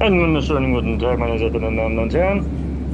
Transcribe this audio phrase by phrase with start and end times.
[0.00, 2.42] Einen wunderschönen guten Tag, meine sehr verehrten Damen und Herren.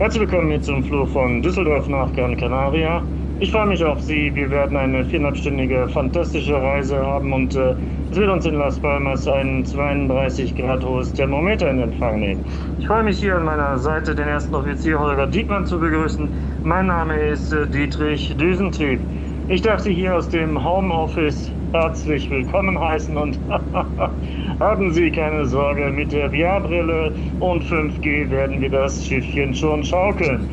[0.00, 3.00] Herzlich willkommen hier zum Flug von Düsseldorf nach Gran Canaria.
[3.38, 4.34] Ich freue mich auf Sie.
[4.34, 7.76] Wir werden eine viereinhalbstündige fantastische Reise haben und äh,
[8.10, 12.44] es wird uns in Las Palmas ein 32 Grad hohes Thermometer in Empfang nehmen.
[12.80, 16.28] Ich freue mich hier an meiner Seite den ersten Offizier Holger Diekmann zu begrüßen.
[16.64, 18.98] Mein Name ist äh, Dietrich Düsentrieb.
[19.46, 23.38] Ich darf Sie hier aus dem Homeoffice herzlich willkommen heißen und
[24.60, 30.48] haben Sie keine Sorge, mit der VR-Brille und 5G werden wir das Schiffchen schon schaukeln.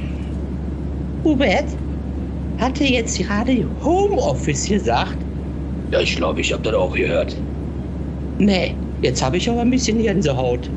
[1.23, 1.65] Hubert,
[2.59, 5.17] hatte jetzt gerade Homeoffice gesagt?
[5.91, 7.35] Ja, ich glaube, ich habe das auch gehört.
[8.39, 10.69] Nee, jetzt habe ich aber ein bisschen Gänsehaut.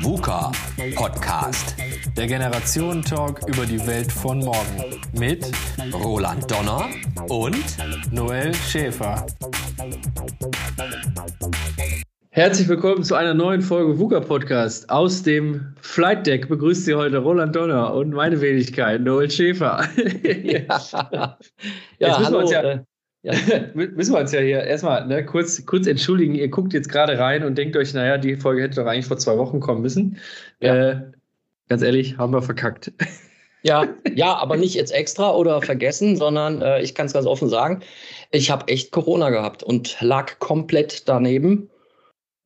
[0.00, 0.52] VUCA
[0.94, 1.77] Podcast.
[2.18, 4.98] Der Generationen-Talk über die Welt von morgen.
[5.16, 5.46] Mit
[5.94, 6.88] Roland Donner
[7.28, 7.64] und
[8.10, 9.24] Noel Schäfer.
[12.30, 14.90] Herzlich willkommen zu einer neuen Folge VUCA Podcast.
[14.90, 19.88] Aus dem Flight Deck begrüßt Sie heute Roland Donner und meine Wenigkeit, Noel Schäfer.
[20.42, 21.38] ja, ja
[22.00, 22.32] Jetzt müssen hallo.
[22.32, 22.80] Wir uns ja, äh,
[23.22, 23.32] ja.
[23.74, 26.34] müssen wir uns ja hier erstmal ne, kurz, kurz entschuldigen.
[26.34, 29.18] Ihr guckt jetzt gerade rein und denkt euch, naja, die Folge hätte doch eigentlich vor
[29.18, 30.18] zwei Wochen kommen müssen.
[30.60, 30.74] Ja.
[30.74, 31.12] Äh,
[31.68, 32.92] ganz ehrlich, haben wir verkackt.
[33.62, 37.48] Ja, ja, aber nicht jetzt extra oder vergessen, sondern äh, ich kann es ganz offen
[37.48, 37.80] sagen,
[38.30, 41.68] ich habe echt Corona gehabt und lag komplett daneben.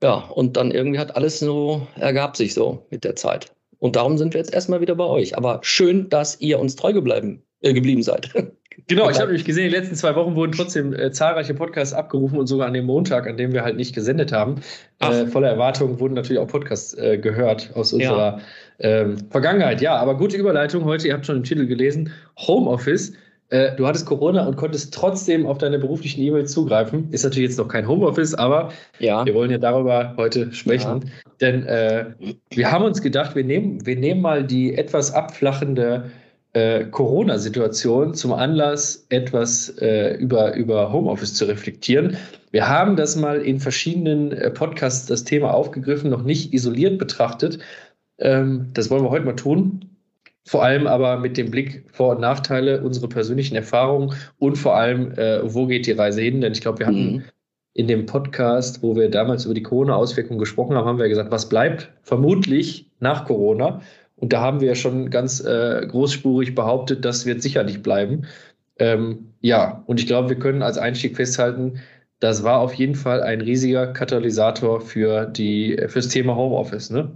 [0.03, 3.53] Ja, und dann irgendwie hat alles so ergab sich so mit der Zeit.
[3.79, 5.37] Und darum sind wir jetzt erstmal wieder bei euch.
[5.37, 8.31] Aber schön, dass ihr uns treu geblieben, äh, geblieben seid.
[8.89, 12.39] Genau, ich habe nämlich gesehen, die letzten zwei Wochen wurden trotzdem äh, zahlreiche Podcasts abgerufen
[12.39, 14.63] und sogar an dem Montag, an dem wir halt nicht gesendet haben.
[14.99, 18.41] Äh, voller Erwartung wurden natürlich auch Podcasts äh, gehört aus unserer ja.
[18.79, 19.81] Ähm, Vergangenheit.
[19.81, 23.13] Ja, aber gute Überleitung heute, ihr habt schon den Titel gelesen, Homeoffice.
[23.51, 27.09] Äh, du hattest Corona und konntest trotzdem auf deine beruflichen E-Mails zugreifen.
[27.13, 29.27] Ist natürlich jetzt noch kein Homeoffice, aber ja.
[29.27, 31.03] wir wollen ja darüber heute sprechen.
[31.05, 31.31] Ja.
[31.41, 32.07] Denn äh,
[32.51, 36.11] wir haben uns gedacht, wir nehmen, wir nehmen mal die etwas abflachende
[36.55, 42.17] äh, Corona-Situation zum Anlass, etwas äh, über, über Homeoffice zu reflektieren.
[42.51, 47.59] Wir haben das mal in verschiedenen äh, Podcasts das Thema aufgegriffen, noch nicht isoliert betrachtet.
[48.19, 49.89] Ähm, das wollen wir heute mal tun.
[50.45, 55.13] Vor allem aber mit dem Blick Vor- und Nachteile, unsere persönlichen Erfahrungen und vor allem,
[55.13, 56.41] äh, wo geht die Reise hin?
[56.41, 57.25] Denn ich glaube, wir hatten mhm.
[57.75, 61.49] in dem Podcast, wo wir damals über die Corona-Auswirkungen gesprochen haben, haben wir gesagt, was
[61.49, 63.83] bleibt vermutlich nach Corona?
[64.17, 68.27] Und da haben wir ja schon ganz äh, großspurig behauptet, das wird sicher nicht bleiben.
[68.79, 71.81] Ähm, ja, und ich glaube, wir können als Einstieg festhalten,
[72.19, 77.11] das war auf jeden Fall ein riesiger Katalysator für die, fürs Thema Homeoffice, ne?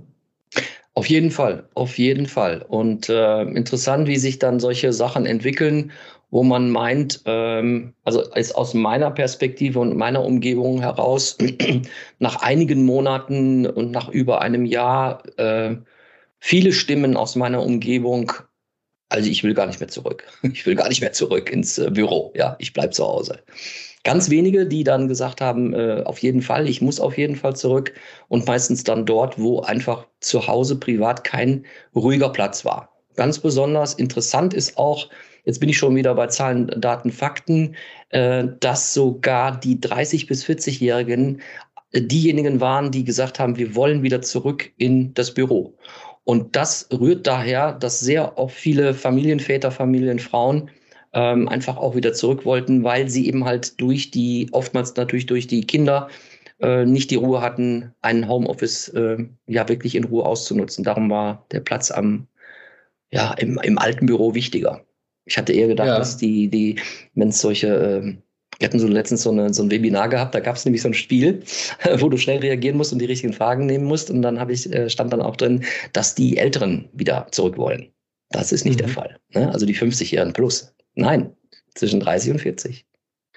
[0.97, 2.62] Auf jeden Fall, auf jeden Fall.
[2.62, 5.93] Und äh, interessant, wie sich dann solche Sachen entwickeln,
[6.31, 11.37] wo man meint, ähm, also ist aus meiner Perspektive und meiner Umgebung heraus,
[12.19, 15.77] nach einigen Monaten und nach über einem Jahr äh,
[16.41, 18.33] viele Stimmen aus meiner Umgebung,
[19.11, 20.25] also ich will gar nicht mehr zurück.
[20.51, 22.33] Ich will gar nicht mehr zurück ins äh, Büro.
[22.35, 23.43] Ja, ich bleibe zu Hause.
[24.06, 27.56] Ganz wenige, die dann gesagt haben, äh, auf jeden Fall, ich muss auf jeden Fall
[27.56, 27.93] zurück.
[28.28, 32.89] Und meistens dann dort, wo einfach zu Hause privat kein ruhiger Platz war.
[33.17, 35.09] Ganz besonders interessant ist auch,
[35.44, 37.75] jetzt bin ich schon wieder bei Zahlen, Daten, Fakten,
[38.11, 41.41] äh, dass sogar die 30 bis 40-Jährigen
[41.91, 45.75] äh, diejenigen waren, die gesagt haben, wir wollen wieder zurück in das Büro.
[46.23, 50.71] Und das rührt daher, dass sehr auch viele Familienväter, Familienfrauen
[51.16, 55.47] ähm, einfach auch wieder zurück wollten, weil sie eben halt durch die, oftmals natürlich durch
[55.47, 56.09] die Kinder,
[56.60, 60.84] äh, nicht die Ruhe hatten, einen Homeoffice äh, ja wirklich in Ruhe auszunutzen.
[60.84, 62.26] Darum war der Platz am,
[63.10, 64.84] ja, im, im alten Büro wichtiger.
[65.25, 65.99] Ich hatte eher gedacht, ja.
[65.99, 66.76] dass die, die,
[67.15, 68.16] wenn es solche äh,
[68.59, 70.88] wir hatten so letztens so, eine, so ein Webinar gehabt, da gab es nämlich so
[70.88, 71.43] ein Spiel,
[71.99, 74.10] wo du schnell reagieren musst und die richtigen Fragen nehmen musst.
[74.10, 77.93] Und dann habe ich, äh, stand dann auch drin, dass die Älteren wieder zurück wollen.
[78.31, 78.84] Das ist nicht mhm.
[78.84, 79.16] der Fall.
[79.34, 79.53] Ne?
[79.53, 80.75] Also die 50-Jährigen plus.
[80.97, 81.31] Nein,
[81.75, 82.84] zwischen 30 und 40.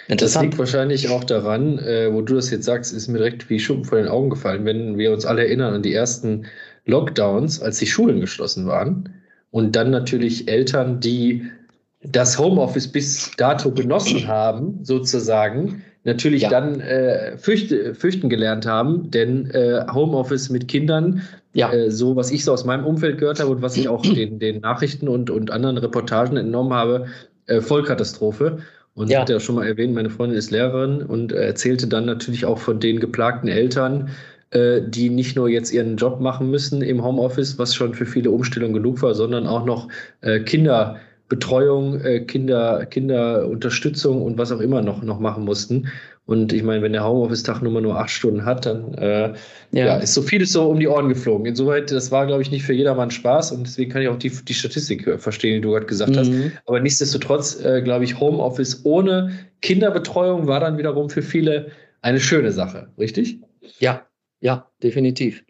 [0.07, 3.59] Das liegt wahrscheinlich auch daran, äh, wo du das jetzt sagst, ist mir direkt wie
[3.59, 6.45] Schuppen vor den Augen gefallen, wenn wir uns alle erinnern an die ersten
[6.85, 9.13] Lockdowns, als die Schulen geschlossen waren
[9.51, 11.45] und dann natürlich Eltern, die
[12.01, 16.49] das Homeoffice bis dato genossen haben, sozusagen, natürlich ja.
[16.49, 21.23] dann äh, fürchte, fürchten gelernt haben, denn äh, Homeoffice mit Kindern,
[21.53, 21.71] ja.
[21.73, 24.39] äh, so was ich so aus meinem Umfeld gehört habe und was ich auch den,
[24.39, 27.07] den Nachrichten und, und anderen Reportagen entnommen habe,
[27.49, 28.59] äh, Vollkatastrophe.
[28.95, 29.21] Und ja.
[29.21, 32.57] hatte ja schon mal erwähnt, meine Freundin ist Lehrerin und äh, erzählte dann natürlich auch
[32.57, 34.09] von den geplagten Eltern,
[34.51, 38.31] äh, die nicht nur jetzt ihren Job machen müssen im Homeoffice, was schon für viele
[38.31, 39.87] Umstellungen genug war, sondern auch noch
[40.21, 40.99] äh, Kinder
[41.29, 45.87] Betreuung, äh, Kinder, Kinderunterstützung und was auch immer noch, noch machen mussten.
[46.29, 49.33] Und ich meine, wenn der Homeoffice-Tag Nummer nur acht Stunden hat, dann äh,
[49.71, 49.85] ja.
[49.87, 49.97] ja.
[49.97, 51.47] ist so vieles so um die Ohren geflogen.
[51.47, 54.29] Insoweit, das war, glaube ich, nicht für jedermann Spaß und deswegen kann ich auch die,
[54.29, 56.17] die Statistik verstehen, die du gerade gesagt mhm.
[56.17, 56.31] hast.
[56.67, 61.71] Aber nichtsdestotrotz, äh, glaube ich, Homeoffice ohne Kinderbetreuung war dann wiederum für viele
[62.03, 63.39] eine schöne Sache, richtig?
[63.79, 64.05] Ja,
[64.39, 65.43] ja, definitiv.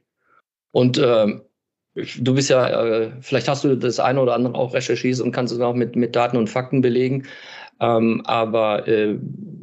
[0.71, 1.41] Und ähm,
[1.93, 5.53] du bist ja, äh, vielleicht hast du das eine oder andere auch recherchiert und kannst
[5.53, 7.25] es auch mit, mit Daten und Fakten belegen.
[7.81, 9.17] Ähm, aber äh,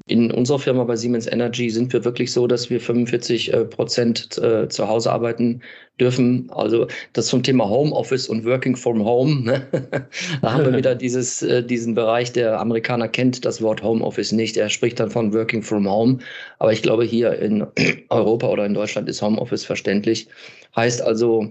[0.09, 4.39] in unserer Firma bei Siemens Energy sind wir wirklich so, dass wir 45 äh, Prozent
[4.39, 5.63] äh, zu Hause arbeiten
[5.99, 6.49] dürfen.
[6.51, 9.43] Also das zum Thema Homeoffice und Working from Home.
[9.43, 9.67] Ne?
[10.43, 14.57] da haben wir wieder dieses, äh, diesen Bereich, der Amerikaner kennt das Wort Homeoffice nicht.
[14.57, 16.19] Er spricht dann von Working from Home.
[16.59, 17.67] Aber ich glaube, hier in
[18.09, 20.29] Europa oder in Deutschland ist Homeoffice verständlich.
[20.77, 21.51] Heißt also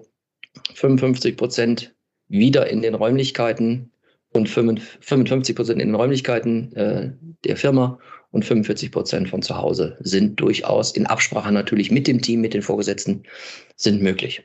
[0.76, 1.94] 55 Prozent
[2.30, 3.92] wieder in den Räumlichkeiten
[4.36, 7.12] und 55 Prozent in den Räumlichkeiten äh,
[7.44, 8.00] der Firma
[8.32, 12.54] und 45 Prozent von zu Hause sind durchaus in Absprache natürlich mit dem Team, mit
[12.54, 13.24] den Vorgesetzten,
[13.76, 14.44] sind möglich.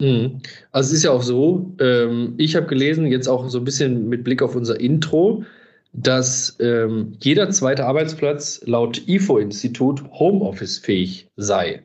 [0.00, 0.40] Mhm.
[0.72, 4.08] Also es ist ja auch so, ähm, ich habe gelesen, jetzt auch so ein bisschen
[4.08, 5.44] mit Blick auf unser Intro,
[5.92, 11.82] dass ähm, jeder zweite Arbeitsplatz laut IFO-Institut Homeoffice-fähig sei.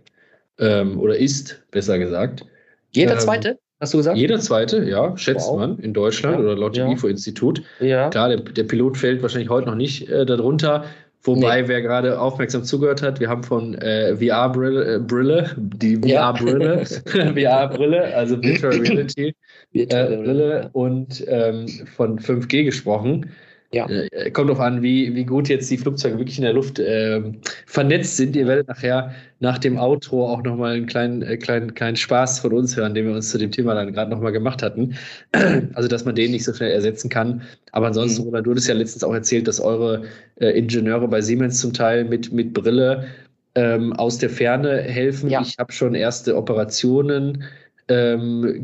[0.59, 2.45] Ähm, oder ist, besser gesagt.
[2.91, 3.59] Jeder ähm, zweite?
[3.83, 4.17] Hast du gesagt?
[4.17, 5.57] Jeder zweite, ja, schätzt wow.
[5.57, 6.41] man in Deutschland ja.
[6.41, 6.93] oder laut dem ja.
[6.93, 7.61] IFO-Institut.
[7.81, 8.09] Ja.
[8.09, 10.85] Klar, der, der, Pilot fällt wahrscheinlich heute noch nicht äh, darunter.
[11.23, 11.67] Wobei, nee.
[11.67, 18.15] wer gerade aufmerksam zugehört hat, wir haben von äh, VR-Brille, äh, Brille, die VR-Brille, VR-Brille,
[18.15, 19.35] also Virtual Reality
[19.73, 23.31] äh, Brille und ähm, von 5G gesprochen.
[23.73, 23.89] Ja.
[23.89, 27.21] Äh, kommt drauf an, wie, wie gut jetzt die Flugzeuge wirklich in der Luft äh,
[27.65, 28.35] vernetzt sind.
[28.35, 32.53] Ihr werdet nachher nach dem Outro auch nochmal einen kleinen, äh, kleinen, kleinen Spaß von
[32.53, 34.95] uns hören, den wir uns zu dem Thema dann gerade nochmal gemacht hatten.
[35.73, 37.41] also, dass man den nicht so schnell ersetzen kann.
[37.71, 38.27] Aber ansonsten, mhm.
[38.27, 40.03] Roland, du hattest ja letztens auch erzählt, dass eure
[40.39, 43.07] äh, Ingenieure bei Siemens zum Teil mit, mit Brille
[43.55, 45.29] ähm, aus der Ferne helfen.
[45.29, 45.41] Ja.
[45.41, 47.43] Ich habe schon erste Operationen
[47.87, 48.63] ähm,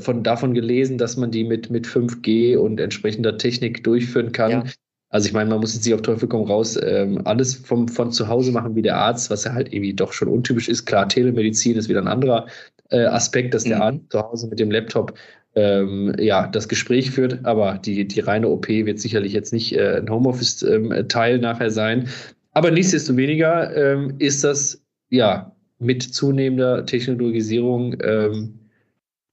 [0.00, 4.50] von, davon gelesen, dass man die mit, mit 5G und entsprechender Technik durchführen kann.
[4.50, 4.64] Ja.
[5.10, 8.12] Also ich meine, man muss jetzt nicht auf Teufel komm raus ähm, alles vom, von
[8.12, 10.84] zu Hause machen wie der Arzt, was ja halt irgendwie doch schon untypisch ist.
[10.84, 12.46] Klar, Telemedizin ist wieder ein anderer
[12.90, 13.82] äh, Aspekt, dass der mhm.
[13.82, 15.14] Arzt zu Hause mit dem Laptop
[15.54, 19.96] ähm, ja, das Gespräch führt, aber die, die reine OP wird sicherlich jetzt nicht äh,
[19.96, 22.08] ein Homeoffice-Teil ähm, nachher sein.
[22.52, 28.58] Aber nichtsdestoweniger ähm, ist das ja mit zunehmender Technologisierung ähm,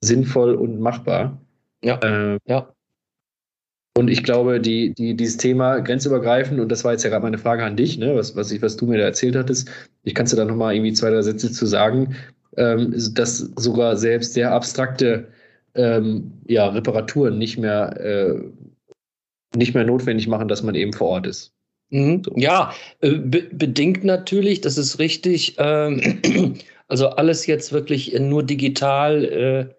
[0.01, 1.41] sinnvoll und machbar.
[1.83, 1.99] Ja.
[2.03, 2.71] Ähm, ja.
[3.97, 7.37] Und ich glaube, die, die, dieses Thema grenzübergreifend, und das war jetzt ja gerade meine
[7.37, 9.71] Frage an dich, ne, was, was, ich, was du mir da erzählt hattest,
[10.03, 12.15] ich kannst du da nochmal irgendwie zwei, drei Sätze zu sagen,
[12.57, 15.29] ähm, dass sogar selbst sehr abstrakte
[15.75, 18.41] ähm, ja, Reparaturen nicht mehr, äh,
[19.55, 21.54] nicht mehr notwendig machen, dass man eben vor Ort ist.
[21.89, 22.23] Mhm.
[22.35, 25.55] Ja, äh, be bedingt natürlich, das ist richtig.
[25.57, 26.55] Ähm,
[26.87, 29.23] also alles jetzt wirklich nur digital.
[29.23, 29.73] Äh,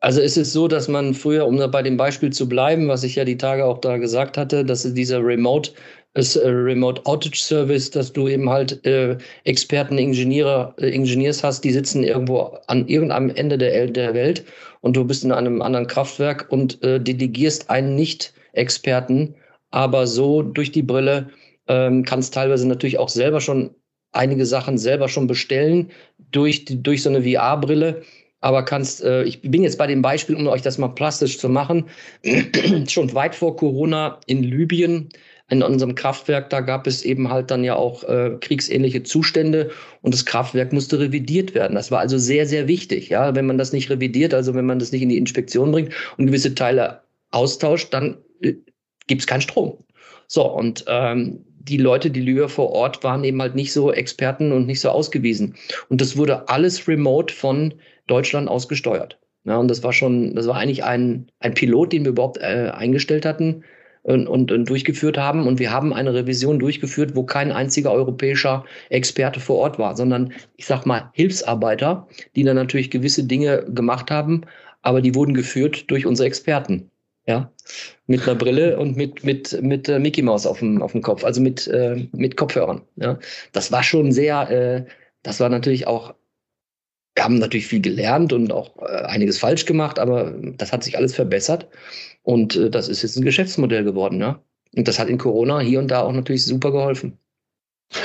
[0.00, 3.16] also es ist so, dass man früher, um bei dem Beispiel zu bleiben, was ich
[3.16, 5.72] ja die Tage auch da gesagt hatte, dass dieser Remote
[6.16, 11.62] das äh, Remote Outage Service, dass du eben halt äh, Experten, Ingenieure, äh, Engineers hast,
[11.62, 14.44] die sitzen irgendwo an irgendeinem Ende der, der Welt
[14.80, 19.34] und du bist in einem anderen Kraftwerk und äh, delegierst einen Nicht-Experten,
[19.70, 21.28] aber so durch die Brille
[21.68, 23.74] ähm, kannst teilweise natürlich auch selber schon
[24.12, 25.90] einige Sachen selber schon bestellen
[26.32, 28.02] durch, durch so eine VR-Brille.
[28.40, 31.48] Aber kannst, äh, ich bin jetzt bei dem Beispiel, um euch das mal plastisch zu
[31.48, 31.86] machen,
[32.88, 35.08] schon weit vor Corona in Libyen,
[35.48, 39.70] in unserem Kraftwerk, da gab es eben halt dann ja auch äh, kriegsähnliche Zustände
[40.02, 41.74] und das Kraftwerk musste revidiert werden.
[41.74, 43.10] Das war also sehr, sehr wichtig.
[43.10, 45.92] Ja, wenn man das nicht revidiert, also wenn man das nicht in die Inspektion bringt
[46.16, 48.54] und gewisse Teile austauscht, dann äh,
[49.06, 49.78] gibt es keinen Strom.
[50.28, 54.52] So, und ähm, die Leute, die Lüger vor Ort waren eben halt nicht so Experten
[54.52, 55.54] und nicht so ausgewiesen.
[55.88, 57.74] Und das wurde alles remote von
[58.06, 59.18] Deutschland aus gesteuert.
[59.44, 62.70] Ja, und das war schon, das war eigentlich ein, ein Pilot, den wir überhaupt äh,
[62.74, 63.62] eingestellt hatten
[64.02, 65.46] und, und, und durchgeführt haben.
[65.46, 70.32] Und wir haben eine Revision durchgeführt, wo kein einziger europäischer Experte vor Ort war, sondern
[70.56, 74.42] ich sag mal Hilfsarbeiter, die dann natürlich gewisse Dinge gemacht haben,
[74.82, 76.90] aber die wurden geführt durch unsere Experten
[77.26, 77.52] ja,
[78.06, 81.24] mit einer Brille und mit, mit, mit äh, Mickey Mouse auf dem, auf dem Kopf,
[81.24, 82.82] also mit, äh, mit Kopfhörern.
[82.96, 83.18] Ja.
[83.52, 84.84] Das war schon sehr, äh,
[85.22, 86.14] das war natürlich auch,
[87.14, 90.96] wir haben natürlich viel gelernt und auch äh, einiges falsch gemacht, aber das hat sich
[90.96, 91.68] alles verbessert
[92.22, 94.20] und äh, das ist jetzt ein Geschäftsmodell geworden.
[94.20, 94.40] Ja.
[94.76, 97.16] Und das hat in Corona hier und da auch natürlich super geholfen.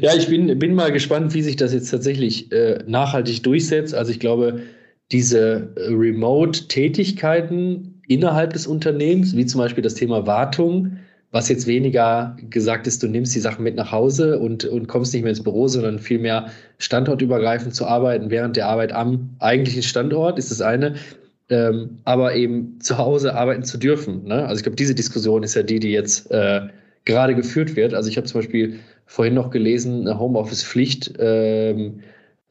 [0.00, 3.94] ja, ich bin, bin mal gespannt, wie sich das jetzt tatsächlich äh, nachhaltig durchsetzt.
[3.94, 4.62] Also ich glaube,
[5.12, 10.98] diese Remote-Tätigkeiten innerhalb des Unternehmens, wie zum Beispiel das Thema Wartung,
[11.34, 15.12] was jetzt weniger gesagt ist, du nimmst die Sachen mit nach Hause und, und kommst
[15.12, 16.46] nicht mehr ins Büro, sondern vielmehr
[16.78, 20.94] standortübergreifend zu arbeiten während der Arbeit am eigentlichen Standort, ist das eine.
[21.50, 24.24] Ähm, aber eben zu Hause arbeiten zu dürfen.
[24.24, 24.46] Ne?
[24.46, 26.68] Also ich glaube, diese Diskussion ist ja die, die jetzt äh,
[27.04, 27.94] gerade geführt wird.
[27.94, 32.00] Also ich habe zum Beispiel vorhin noch gelesen, eine Homeoffice-Pflicht, ähm,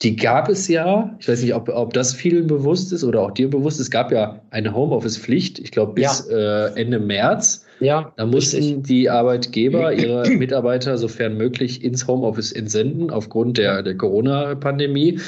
[0.03, 1.15] die gab es ja.
[1.19, 3.79] Ich weiß nicht, ob, ob das vielen bewusst ist oder auch dir bewusst.
[3.79, 6.67] Es gab ja eine Homeoffice-Pflicht, ich glaube bis ja.
[6.67, 7.65] äh, Ende März.
[7.79, 8.83] Ja, da mussten richtig.
[8.83, 15.19] die Arbeitgeber ihre Mitarbeiter sofern möglich ins Homeoffice entsenden aufgrund der, der Corona-Pandemie.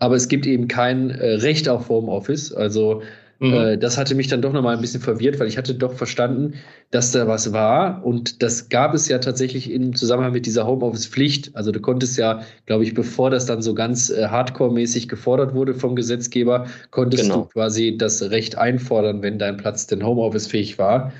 [0.00, 2.52] Aber es gibt eben kein äh, Recht auf Homeoffice.
[2.52, 3.02] Also
[3.38, 3.52] Mhm.
[3.52, 6.54] Äh, das hatte mich dann doch nochmal ein bisschen verwirrt, weil ich hatte doch verstanden,
[6.90, 8.04] dass da was war.
[8.04, 11.54] Und das gab es ja tatsächlich im Zusammenhang mit dieser Homeoffice-Pflicht.
[11.54, 15.74] Also du konntest ja, glaube ich, bevor das dann so ganz äh, hardcore-mäßig gefordert wurde
[15.74, 17.42] vom Gesetzgeber, konntest genau.
[17.42, 21.12] du quasi das Recht einfordern, wenn dein Platz denn Homeoffice-fähig war.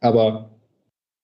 [0.00, 0.50] Aber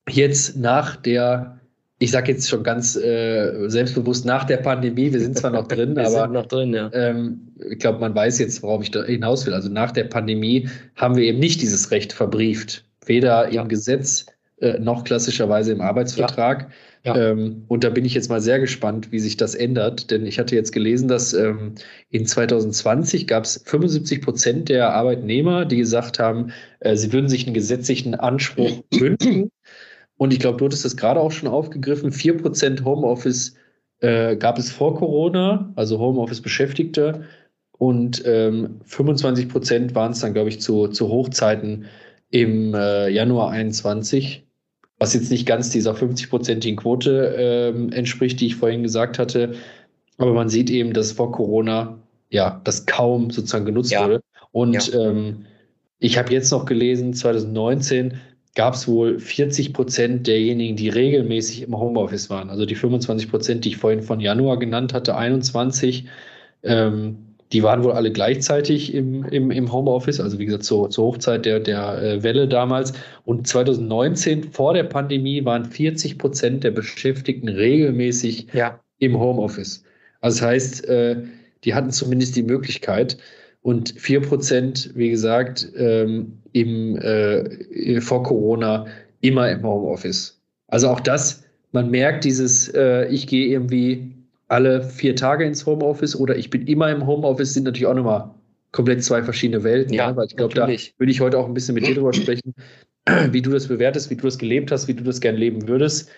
[0.09, 1.61] jetzt nach der
[1.99, 5.97] ich sage jetzt schon ganz äh, selbstbewusst nach der Pandemie, wir sind zwar noch drin,
[5.99, 6.91] aber noch drin, ja.
[6.93, 9.55] ähm, ich glaube, man weiß jetzt, worauf ich da hinaus will.
[9.55, 13.63] Also nach der Pandemie haben wir eben nicht dieses Recht verbrieft, weder ja.
[13.63, 14.27] im Gesetz
[14.61, 16.71] äh, noch klassischerweise im Arbeitsvertrag.
[17.05, 17.17] Ja.
[17.17, 20.39] Ähm, und da bin ich jetzt mal sehr gespannt, wie sich das ändert, denn ich
[20.39, 21.75] hatte jetzt gelesen, dass ähm,
[22.11, 27.47] in 2020 gab es 75 Prozent der Arbeitnehmer, die gesagt haben, äh, sie würden sich
[27.47, 29.51] einen gesetzlichen Anspruch wünschen
[30.17, 32.13] und ich glaube, du hattest das gerade auch schon aufgegriffen.
[32.13, 33.57] 4% Homeoffice
[34.01, 37.25] äh, gab es vor Corona, also Homeoffice-Beschäftigte.
[37.79, 41.87] Und ähm, 25 Prozent waren es dann, glaube ich, zu, zu Hochzeiten
[42.31, 44.47] im äh, Januar 21,
[44.99, 49.55] was jetzt nicht ganz dieser 50-prozentigen Quote ähm, entspricht, die ich vorhin gesagt hatte.
[50.19, 51.99] Aber man sieht eben, dass vor Corona
[52.31, 54.05] ja das kaum sozusagen genutzt ja.
[54.05, 54.21] wurde.
[54.53, 55.01] Und ja.
[55.01, 55.47] ähm,
[55.99, 58.15] ich habe jetzt noch gelesen, 2019
[58.55, 62.51] gab es wohl 40 Prozent derjenigen, die regelmäßig im Homeoffice waren.
[62.51, 66.07] Also die 25 Prozent, die ich vorhin von Januar genannt hatte, 21,
[66.63, 67.17] ähm,
[67.53, 71.45] die waren wohl alle gleichzeitig im, im, im Homeoffice, also wie gesagt zur, zur Hochzeit
[71.45, 72.95] der, der äh, Welle damals.
[73.25, 78.81] Und 2019, vor der Pandemie, waren 40 Prozent der Beschäftigten regelmäßig ja.
[78.99, 79.85] im Homeoffice.
[80.21, 81.17] Also das heißt, äh,
[81.65, 83.19] die hatten zumindest die Möglichkeit.
[83.65, 88.87] Und 4 Prozent, wie gesagt, ähm, im, äh, vor Corona
[89.23, 90.39] immer im Homeoffice.
[90.69, 94.13] Also auch das, man merkt dieses, äh, ich gehe irgendwie
[94.49, 98.29] alle vier Tage ins Homeoffice oder ich bin immer im Homeoffice, sind natürlich auch nochmal
[98.73, 99.95] komplett zwei verschiedene Welten.
[99.95, 102.13] Ja, ja weil ich glaube, da würde ich heute auch ein bisschen mit dir drüber
[102.13, 102.55] sprechen,
[103.31, 106.11] wie du das bewertest, wie du das gelebt hast, wie du das gern leben würdest.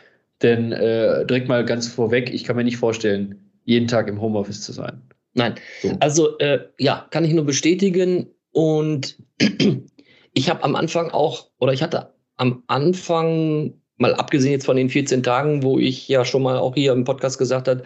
[0.43, 3.37] Denn äh, direkt mal ganz vorweg, ich kann mir nicht vorstellen,
[3.67, 5.01] jeden Tag im Homeoffice zu sein.
[5.37, 5.97] Nein, so.
[6.01, 8.29] also äh, ja, kann ich nur bestätigen.
[8.53, 9.19] Und
[10.33, 14.89] ich habe am Anfang auch, oder ich hatte am Anfang, mal abgesehen jetzt von den
[14.89, 17.83] 14 Tagen, wo ich ja schon mal auch hier im Podcast gesagt habe,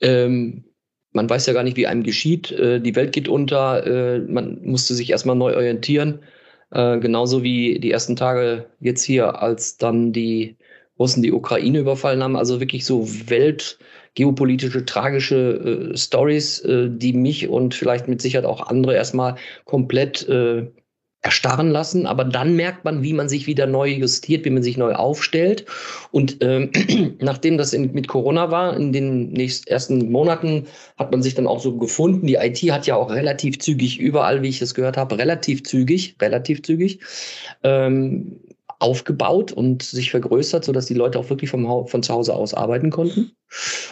[0.00, 0.64] ähm,
[1.12, 2.52] man weiß ja gar nicht, wie einem geschieht.
[2.52, 6.20] Äh, die Welt geht unter, äh, man musste sich erstmal neu orientieren.
[6.70, 10.56] Äh, genauso wie die ersten Tage jetzt hier, als dann die
[10.98, 12.36] Russen die Ukraine überfallen haben.
[12.36, 13.06] Also wirklich so
[14.12, 20.28] weltgeopolitische, tragische äh, Stories, äh, die mich und vielleicht mit Sicherheit auch andere erstmal komplett
[20.28, 20.66] äh,
[21.24, 24.76] erstarren lassen, aber dann merkt man, wie man sich wieder neu justiert, wie man sich
[24.76, 25.66] neu aufstellt.
[26.10, 26.72] Und ähm,
[27.20, 30.66] nachdem das in, mit Corona war, in den nächsten ersten Monaten
[30.98, 32.26] hat man sich dann auch so gefunden.
[32.26, 36.16] Die IT hat ja auch relativ zügig überall, wie ich das gehört habe, relativ zügig,
[36.20, 36.98] relativ zügig
[37.62, 38.40] ähm,
[38.82, 42.90] aufgebaut und sich vergrößert, sodass die Leute auch wirklich vom, von zu Hause aus arbeiten
[42.90, 43.32] konnten.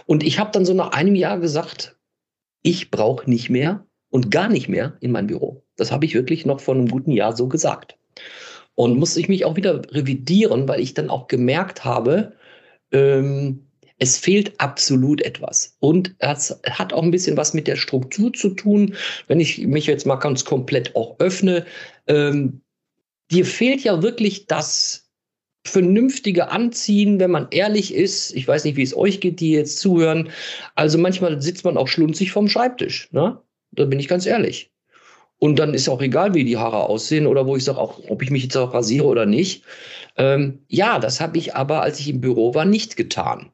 [0.06, 1.96] Und ich habe dann so nach einem Jahr gesagt,
[2.62, 5.62] ich brauche nicht mehr und gar nicht mehr in mein Büro.
[5.76, 7.96] Das habe ich wirklich noch vor einem guten Jahr so gesagt.
[8.74, 12.34] Und musste ich mich auch wieder revidieren, weil ich dann auch gemerkt habe,
[12.92, 13.66] ähm,
[13.98, 15.76] es fehlt absolut etwas.
[15.78, 18.94] Und es hat auch ein bisschen was mit der Struktur zu tun.
[19.28, 21.66] Wenn ich mich jetzt mal ganz komplett auch öffne,
[22.06, 22.62] ähm,
[23.30, 25.10] dir fehlt ja wirklich das
[25.66, 28.34] vernünftige Anziehen, wenn man ehrlich ist.
[28.34, 30.30] Ich weiß nicht, wie es euch geht, die jetzt zuhören.
[30.74, 33.08] Also manchmal sitzt man auch schlunzig vom Schreibtisch.
[33.12, 33.38] Ne?
[33.72, 34.70] Da bin ich ganz ehrlich.
[35.38, 38.22] Und dann ist auch egal, wie die Haare aussehen oder wo ich sage, auch, ob
[38.22, 39.64] ich mich jetzt auch rasiere oder nicht.
[40.18, 43.50] Ähm, ja, das habe ich aber, als ich im Büro war, nicht getan.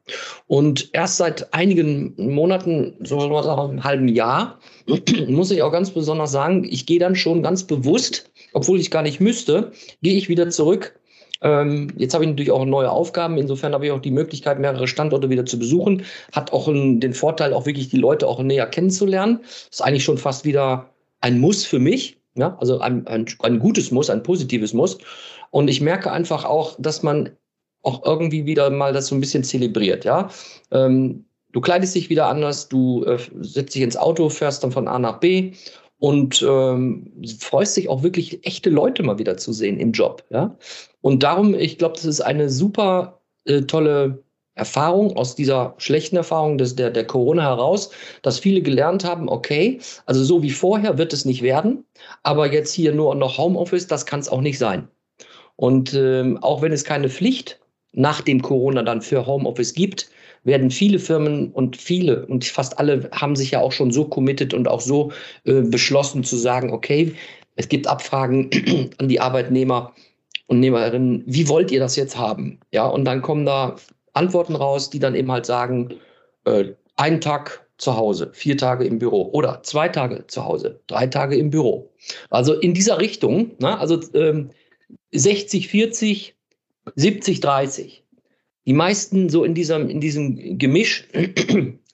[0.47, 4.59] Und erst seit einigen Monaten, so sagen, einem halben Jahr,
[5.29, 9.03] muss ich auch ganz besonders sagen, ich gehe dann schon ganz bewusst, obwohl ich gar
[9.03, 10.99] nicht müsste, gehe ich wieder zurück
[11.41, 13.37] ähm, jetzt habe ich natürlich auch neue Aufgaben.
[13.37, 16.03] Insofern habe ich auch die Möglichkeit, mehrere Standorte wieder zu besuchen.
[16.31, 19.41] Hat auch den Vorteil, auch wirklich die Leute auch näher kennenzulernen.
[19.69, 20.89] Ist eigentlich schon fast wieder
[21.21, 22.17] ein Muss für mich.
[22.35, 24.97] Ja, also ein, ein, ein gutes Muss, ein positives Muss.
[25.49, 27.31] Und ich merke einfach auch, dass man
[27.81, 30.29] auch irgendwie wieder mal das so ein bisschen zelebriert, ja.
[30.71, 34.87] Ähm, du kleidest dich wieder anders, du äh, setzt dich ins Auto, fährst dann von
[34.87, 35.53] A nach B
[35.99, 40.55] und ähm, freust dich auch wirklich echte Leute mal wieder zu sehen im Job, ja.
[41.01, 44.23] Und darum, ich glaube, das ist eine super äh, tolle
[44.57, 47.91] Erfahrung aus dieser schlechten Erfahrung des, der, der Corona heraus,
[48.23, 51.85] dass viele gelernt haben, okay, also so wie vorher wird es nicht werden,
[52.23, 54.87] aber jetzt hier nur noch Homeoffice, das kann es auch nicht sein.
[55.55, 57.59] Und ähm, auch wenn es keine Pflicht
[57.93, 60.09] nach dem Corona dann für Homeoffice gibt,
[60.47, 64.53] werden viele Firmen und viele und fast alle haben sich ja auch schon so committed
[64.53, 65.11] und auch so
[65.43, 67.13] äh, beschlossen zu sagen, okay,
[67.57, 68.49] es gibt Abfragen
[68.97, 69.93] an die Arbeitnehmer
[70.47, 72.59] und Nehmerinnen, wie wollt ihr das jetzt haben?
[72.71, 73.75] Ja, und dann kommen da
[74.13, 75.95] Antworten raus, die dann eben halt sagen,
[76.45, 81.07] äh, einen Tag zu Hause, vier Tage im Büro oder zwei Tage zu Hause, drei
[81.07, 81.91] Tage im Büro.
[82.29, 84.49] Also in dieser Richtung, ne, also ähm,
[85.11, 86.35] 60, 40,
[86.95, 88.03] 70, 30.
[88.67, 91.07] Die meisten so in diesem, in diesem Gemisch,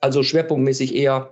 [0.01, 1.31] also schwerpunktmäßig eher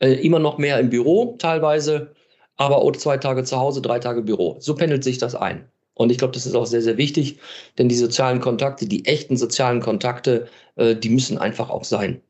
[0.00, 2.12] äh, immer noch mehr im Büro teilweise,
[2.56, 4.56] aber auch zwei Tage zu Hause, drei Tage Büro.
[4.58, 5.64] So pendelt sich das ein.
[5.94, 7.38] Und ich glaube, das ist auch sehr, sehr wichtig,
[7.78, 12.20] denn die sozialen Kontakte, die echten sozialen Kontakte, äh, die müssen einfach auch sein.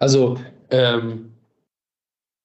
[0.00, 0.38] Also
[0.70, 1.32] ähm,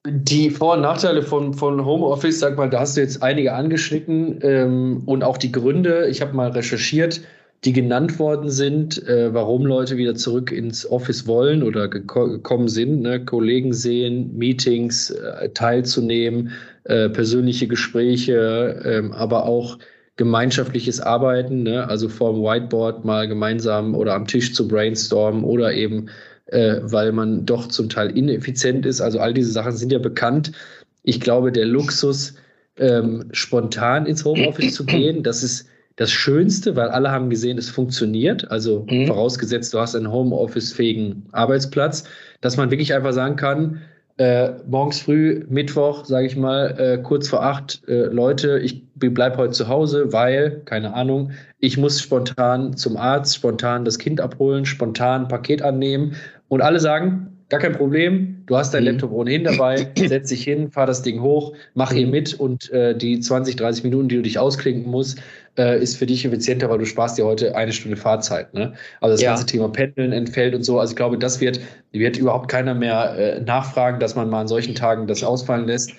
[0.05, 4.39] die Vor- und Nachteile von, von Homeoffice, sag mal, da hast du jetzt einige angeschnitten
[4.43, 6.07] ähm, und auch die Gründe.
[6.07, 7.21] Ich habe mal recherchiert,
[7.63, 13.01] die genannt worden sind, äh, warum Leute wieder zurück ins Office wollen oder gekommen sind.
[13.01, 13.23] Ne?
[13.23, 16.51] Kollegen sehen, Meetings äh, teilzunehmen,
[16.85, 19.77] äh, persönliche Gespräche, ähm, aber auch
[20.17, 21.87] gemeinschaftliches Arbeiten, ne?
[21.87, 26.09] also vorm Whiteboard mal gemeinsam oder am Tisch zu brainstormen oder eben
[26.51, 29.01] äh, weil man doch zum Teil ineffizient ist.
[29.01, 30.51] Also all diese Sachen sind ja bekannt.
[31.03, 32.35] Ich glaube, der Luxus,
[32.77, 35.67] ähm, spontan ins Homeoffice zu gehen, das ist
[36.01, 38.49] das Schönste, weil alle haben gesehen, es funktioniert.
[38.49, 39.05] Also mhm.
[39.05, 42.05] vorausgesetzt, du hast einen Homeoffice-fähigen Arbeitsplatz,
[42.41, 43.81] dass man wirklich einfach sagen kann,
[44.17, 49.37] äh, morgens früh, Mittwoch, sage ich mal, äh, kurz vor acht, äh, Leute, ich bleibe
[49.37, 54.65] heute zu Hause, weil, keine Ahnung, ich muss spontan zum Arzt, spontan das Kind abholen,
[54.65, 56.15] spontan ein Paket annehmen
[56.47, 58.91] und alle sagen, gar kein Problem, du hast dein mhm.
[58.91, 62.11] Laptop ohnehin dabei, setz dich hin, fahr das Ding hoch, mach hier mhm.
[62.11, 65.21] mit und äh, die 20, 30 Minuten, die du dich ausklinken musst,
[65.57, 68.53] äh, ist für dich effizienter, weil du sparst dir heute eine Stunde Fahrzeit.
[68.53, 68.73] Ne?
[69.01, 69.31] Also das ja.
[69.31, 70.79] ganze Thema Pendeln entfällt und so.
[70.79, 71.59] Also ich glaube, das wird,
[71.91, 75.91] wird überhaupt keiner mehr äh, nachfragen, dass man mal an solchen Tagen das ausfallen lässt.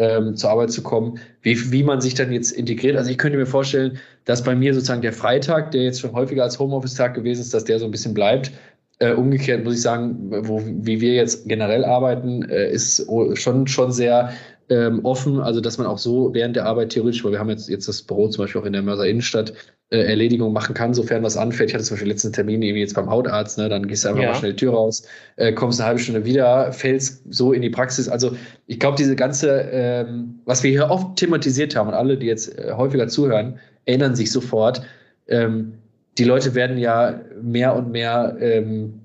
[0.00, 2.96] Ähm, zur Arbeit zu kommen, wie, wie man sich dann jetzt integriert.
[2.96, 6.44] Also ich könnte mir vorstellen, dass bei mir sozusagen der Freitag, der jetzt schon häufiger
[6.44, 8.52] als Homeoffice-Tag gewesen ist, dass der so ein bisschen bleibt.
[9.00, 10.16] Äh, umgekehrt muss ich sagen,
[10.48, 14.32] wo, wie wir jetzt generell arbeiten, äh, ist schon, schon sehr
[14.70, 17.68] ähm, offen, also dass man auch so während der Arbeit theoretisch, weil wir haben jetzt,
[17.68, 19.52] jetzt das Büro zum Beispiel auch in der Mörser Innenstadt,
[19.90, 21.70] äh, Erledigung machen kann, sofern was anfällt.
[21.70, 24.22] Ich hatte zum Beispiel letzten Termin irgendwie jetzt beim Hautarzt, ne, dann gehst du einfach
[24.22, 24.28] ja.
[24.30, 25.04] mal schnell die Tür raus,
[25.36, 28.08] äh, kommst eine halbe Stunde wieder, fällst so in die Praxis.
[28.08, 32.26] Also ich glaube, diese ganze, ähm, was wir hier oft thematisiert haben und alle, die
[32.26, 34.82] jetzt äh, häufiger zuhören, erinnern sich sofort,
[35.28, 35.74] ähm,
[36.18, 39.00] die Leute werden ja mehr und mehr ähm,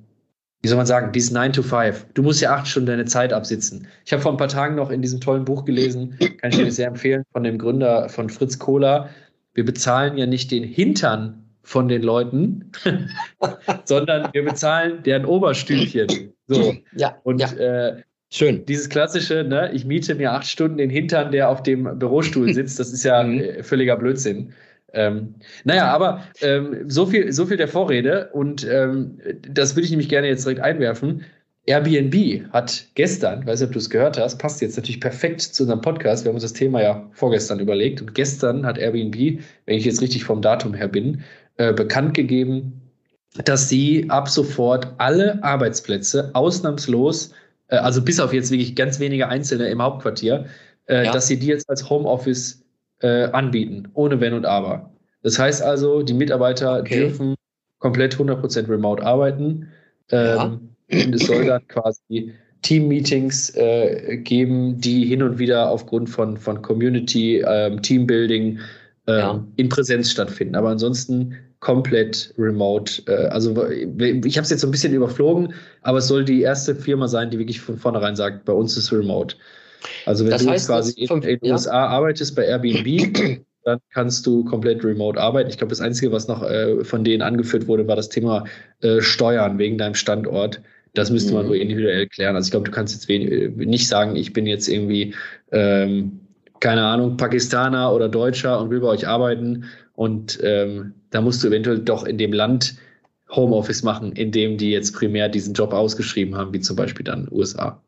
[0.64, 2.08] wie soll man sagen, dieses 9 to 5.
[2.14, 3.86] Du musst ja acht Stunden deine Zeit absitzen.
[4.06, 6.72] Ich habe vor ein paar Tagen noch in diesem tollen Buch gelesen, kann ich dir
[6.72, 9.10] sehr empfehlen, von dem Gründer von Fritz Kohler.
[9.54, 12.72] Wir bezahlen ja nicht den Hintern von den Leuten,
[13.84, 16.34] sondern wir bezahlen deren Oberstühlchen.
[16.48, 16.76] So.
[16.96, 17.18] Ja.
[17.24, 17.52] Und ja.
[17.54, 18.66] Äh, Schön.
[18.66, 22.80] Dieses klassische, ne, ich miete mir acht Stunden den Hintern, der auf dem Bürostuhl sitzt,
[22.80, 23.40] das ist ja mhm.
[23.40, 24.54] Äh, völliger Blödsinn.
[24.94, 29.90] Ähm, naja, aber ähm, so, viel, so viel der Vorrede und ähm, das würde ich
[29.90, 31.26] nämlich gerne jetzt direkt einwerfen.
[31.66, 35.64] Airbnb hat gestern, weiß nicht, ob du es gehört hast, passt jetzt natürlich perfekt zu
[35.64, 36.24] unserem Podcast.
[36.24, 40.02] Wir haben uns das Thema ja vorgestern überlegt und gestern hat Airbnb, wenn ich jetzt
[40.02, 41.24] richtig vom Datum her bin,
[41.58, 42.82] äh, bekannt gegeben,
[43.46, 47.32] dass sie ab sofort alle Arbeitsplätze ausnahmslos,
[47.70, 50.46] äh, also bis auf jetzt wirklich ganz wenige Einzelne im Hauptquartier,
[50.88, 51.12] äh, ja.
[51.12, 52.63] dass sie die jetzt als Homeoffice
[53.04, 54.92] äh, anbieten, ohne Wenn und Aber.
[55.22, 57.00] Das heißt also, die Mitarbeiter okay.
[57.02, 57.36] dürfen
[57.80, 59.68] komplett 100% remote arbeiten.
[60.10, 61.06] Ähm, ja.
[61.06, 66.62] Und es soll dann quasi Team-Meetings äh, geben, die hin und wieder aufgrund von, von
[66.62, 68.60] Community, ähm, Teambuilding
[69.08, 69.48] ähm, ja.
[69.58, 70.56] in Präsenz stattfinden.
[70.56, 73.02] Aber ansonsten komplett remote.
[73.08, 76.76] Äh, also ich habe es jetzt so ein bisschen überflogen, aber es soll die erste
[76.76, 79.36] Firma sein, die wirklich von vornherein sagt, bei uns ist remote.
[80.06, 81.54] Also wenn das du heißt, quasi in den ja.
[81.54, 85.50] USA arbeitest bei Airbnb, dann kannst du komplett remote arbeiten.
[85.50, 88.46] Ich glaube, das Einzige, was noch äh, von denen angeführt wurde, war das Thema
[88.82, 90.62] äh, Steuern wegen deinem Standort.
[90.94, 91.50] Das müsste man mhm.
[91.50, 92.36] wohl individuell klären.
[92.36, 95.16] Also ich glaube, du kannst jetzt wenig, äh, nicht sagen, ich bin jetzt irgendwie
[95.52, 96.20] ähm,
[96.64, 99.66] keine Ahnung, Pakistaner oder Deutscher und will bei euch arbeiten.
[99.96, 102.76] Und ähm, da musst du eventuell doch in dem Land
[103.30, 107.28] Homeoffice machen, in dem die jetzt primär diesen Job ausgeschrieben haben, wie zum Beispiel dann
[107.30, 107.83] USA.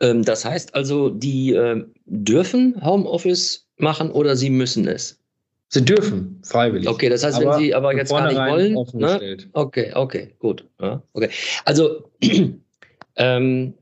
[0.00, 5.18] Ähm, das heißt also, die äh, dürfen Homeoffice machen oder sie müssen es?
[5.70, 6.88] Sie dürfen, freiwillig.
[6.88, 8.72] Okay, das heißt, wenn sie aber jetzt gar nicht wollen.
[8.94, 9.36] Ne?
[9.52, 10.64] Okay, okay, gut.
[10.80, 11.28] Ja, okay.
[11.66, 12.10] Also
[13.16, 13.74] ähm,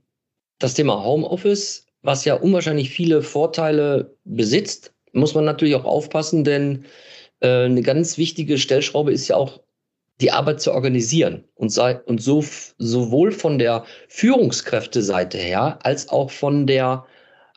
[0.59, 6.87] das Thema Homeoffice, was ja unwahrscheinlich viele Vorteile besitzt, muss man natürlich auch aufpassen, denn
[7.40, 9.61] äh, eine ganz wichtige Stellschraube ist ja auch
[10.20, 12.44] die Arbeit zu organisieren und, sei, und so
[12.79, 17.05] sowohl von der Führungskräfteseite her als auch von der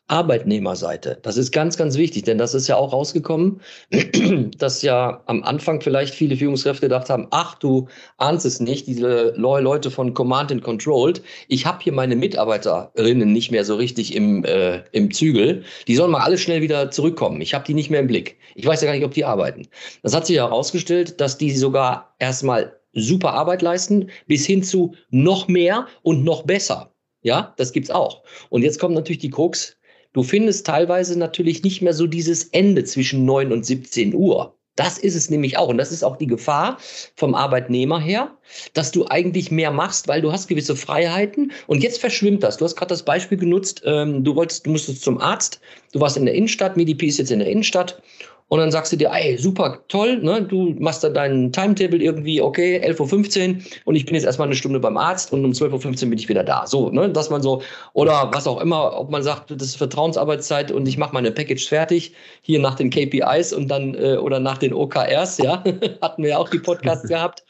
[0.09, 1.19] Arbeitnehmerseite.
[1.21, 3.61] Das ist ganz, ganz wichtig, denn das ist ja auch rausgekommen,
[4.57, 9.33] dass ja am Anfang vielleicht viele Führungskräfte gedacht haben, ach, du ahnst es nicht, diese
[9.37, 14.43] Leute von Command and Controlled, ich habe hier meine Mitarbeiterinnen nicht mehr so richtig im,
[14.45, 17.41] äh, im Zügel, die sollen mal alle schnell wieder zurückkommen.
[17.41, 18.37] Ich habe die nicht mehr im Blick.
[18.55, 19.67] Ich weiß ja gar nicht, ob die arbeiten.
[20.03, 24.95] Das hat sich ja herausgestellt, dass die sogar erstmal super Arbeit leisten, bis hin zu
[25.09, 26.91] noch mehr und noch besser.
[27.21, 28.23] Ja, das gibt's auch.
[28.49, 29.77] Und jetzt kommt natürlich die Krux,
[30.13, 34.55] Du findest teilweise natürlich nicht mehr so dieses Ende zwischen 9 und 17 Uhr.
[34.75, 35.67] Das ist es nämlich auch.
[35.67, 36.77] Und das ist auch die Gefahr
[37.15, 38.37] vom Arbeitnehmer her,
[38.73, 41.51] dass du eigentlich mehr machst, weil du hast gewisse Freiheiten.
[41.67, 42.55] Und jetzt verschwimmt das.
[42.55, 45.59] Du hast gerade das Beispiel genutzt, ähm, du wolltest, du musstest zum Arzt,
[45.91, 48.01] du warst in der Innenstadt, MediP ist jetzt in der Innenstadt
[48.49, 50.41] und dann sagst du dir, ey, super toll, ne?
[50.41, 54.55] du machst dann deinen Timetable irgendwie, okay, 11.15 Uhr und ich bin jetzt erstmal eine
[54.55, 56.65] Stunde beim Arzt und um 12.15 Uhr bin ich wieder da.
[56.65, 57.09] So, ne?
[57.09, 57.61] dass man so,
[57.93, 61.67] oder was auch immer, ob man sagt, das ist Vertrauensarbeitszeit und ich mache meine Package
[61.67, 65.63] fertig, hier nach den KPIs und dann, äh, oder nach den OKRs, ja,
[66.01, 67.43] hatten wir ja auch die Podcasts gehabt.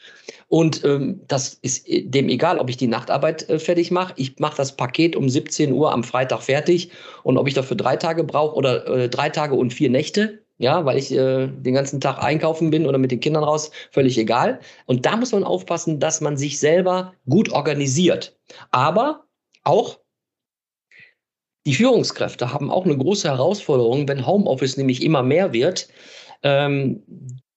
[0.48, 4.14] Und ähm, das ist dem egal, ob ich die Nachtarbeit äh, fertig mache.
[4.16, 6.90] Ich mache das Paket um 17 Uhr am Freitag fertig.
[7.22, 10.84] Und ob ich dafür drei Tage brauche oder äh, drei Tage und vier Nächte, ja,
[10.84, 14.60] weil ich äh, den ganzen Tag einkaufen bin oder mit den Kindern raus, völlig egal.
[14.84, 18.38] Und da muss man aufpassen, dass man sich selber gut organisiert.
[18.70, 19.24] Aber
[19.64, 20.00] auch
[21.64, 25.88] die Führungskräfte haben auch eine große Herausforderung, wenn Homeoffice nämlich immer mehr wird.
[26.42, 27.04] Ähm,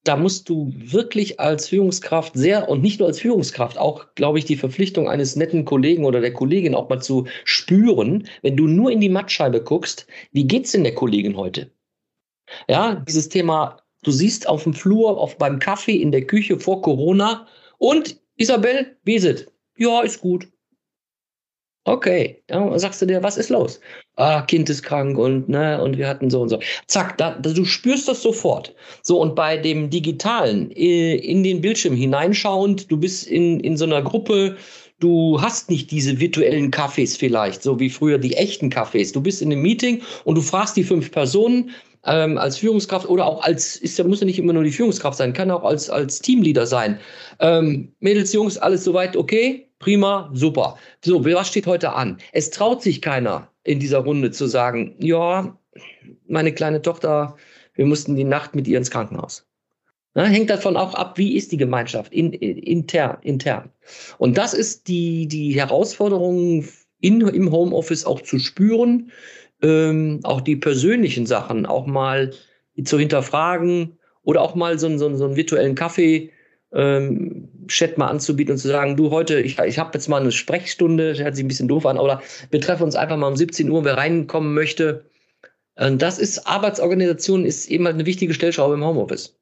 [0.05, 4.45] da musst du wirklich als Führungskraft sehr und nicht nur als Führungskraft, auch, glaube ich,
[4.45, 8.91] die Verpflichtung eines netten Kollegen oder der Kollegin auch mal zu spüren, wenn du nur
[8.91, 11.69] in die Mattscheibe guckst, wie geht's denn der Kollegin heute?
[12.67, 16.82] Ja, dieses Thema, du siehst auf dem Flur, auf, beim Kaffee, in der Küche vor
[16.82, 19.47] Corona und Isabel, wie ist es?
[19.77, 20.47] Ja, ist gut.
[21.86, 23.82] Okay, ja, sagst du dir, was ist los?
[24.15, 26.60] Ah, Kind ist krank und ne, und wir hatten so und so.
[26.88, 28.73] Zack, da, da, du spürst das sofort.
[29.01, 34.01] So, und bei dem Digitalen, in den Bildschirm hineinschauend, du bist in, in so einer
[34.01, 34.56] Gruppe,
[35.01, 39.12] du hast nicht diese virtuellen Cafés vielleicht, so wie früher die echten Cafés.
[39.12, 41.71] Du bist in einem Meeting und du fragst die fünf Personen,
[42.05, 45.17] ähm, als Führungskraft oder auch als, ist ja, muss ja nicht immer nur die Führungskraft
[45.17, 46.99] sein, kann auch als, als Teamleader sein.
[47.39, 49.67] Ähm, Mädels, Jungs, alles soweit okay?
[49.79, 50.77] Prima, super.
[51.03, 52.17] So, was steht heute an?
[52.31, 55.57] Es traut sich keiner in dieser Runde zu sagen, ja,
[56.27, 57.35] meine kleine Tochter,
[57.75, 59.45] wir mussten die Nacht mit ihr ins Krankenhaus.
[60.15, 63.71] Na, hängt davon auch ab, wie ist die Gemeinschaft in, in, intern, intern.
[64.19, 66.67] Und das ist die, die Herausforderung
[66.99, 69.11] in, im Homeoffice auch zu spüren,
[69.63, 72.32] ähm, auch die persönlichen Sachen auch mal
[72.84, 76.32] zu hinterfragen oder auch mal so, so, so einen virtuellen Kaffee
[76.73, 80.32] ähm, Chat mal anzubieten und zu sagen, du heute, ich, ich habe jetzt mal eine
[80.32, 83.69] Sprechstunde, hört sich ein bisschen doof an, oder wir treffen uns einfach mal um 17
[83.69, 85.06] Uhr, wer reinkommen möchte.
[85.76, 89.38] Und das ist Arbeitsorganisation, ist eben halt eine wichtige Stellschraube im Homeoffice.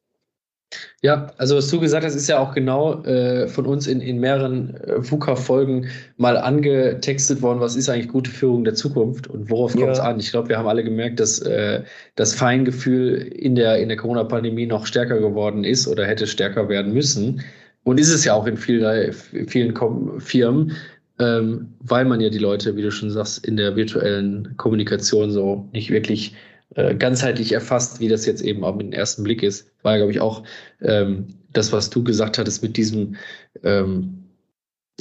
[1.02, 4.18] Ja, also was du gesagt hast, ist ja auch genau äh, von uns in, in
[4.18, 9.72] mehreren äh, VUCA-Folgen mal angetextet worden, was ist eigentlich gute Führung der Zukunft und worauf
[9.72, 10.04] kommt es ja.
[10.04, 10.20] an?
[10.20, 11.82] Ich glaube, wir haben alle gemerkt, dass äh,
[12.14, 16.92] das Feingefühl in der, in der Corona-Pandemie noch stärker geworden ist oder hätte stärker werden
[16.92, 17.42] müssen.
[17.84, 19.74] Und ist es ja auch in vielen, vielen
[20.20, 20.72] Firmen,
[21.18, 25.68] ähm, weil man ja die Leute, wie du schon sagst, in der virtuellen Kommunikation so
[25.72, 26.34] nicht wirklich
[26.74, 29.70] äh, ganzheitlich erfasst, wie das jetzt eben auf den ersten Blick ist.
[29.82, 30.42] War, glaube ich, auch
[30.80, 33.16] ähm, das, was du gesagt hattest mit diesem
[33.62, 34.22] ähm,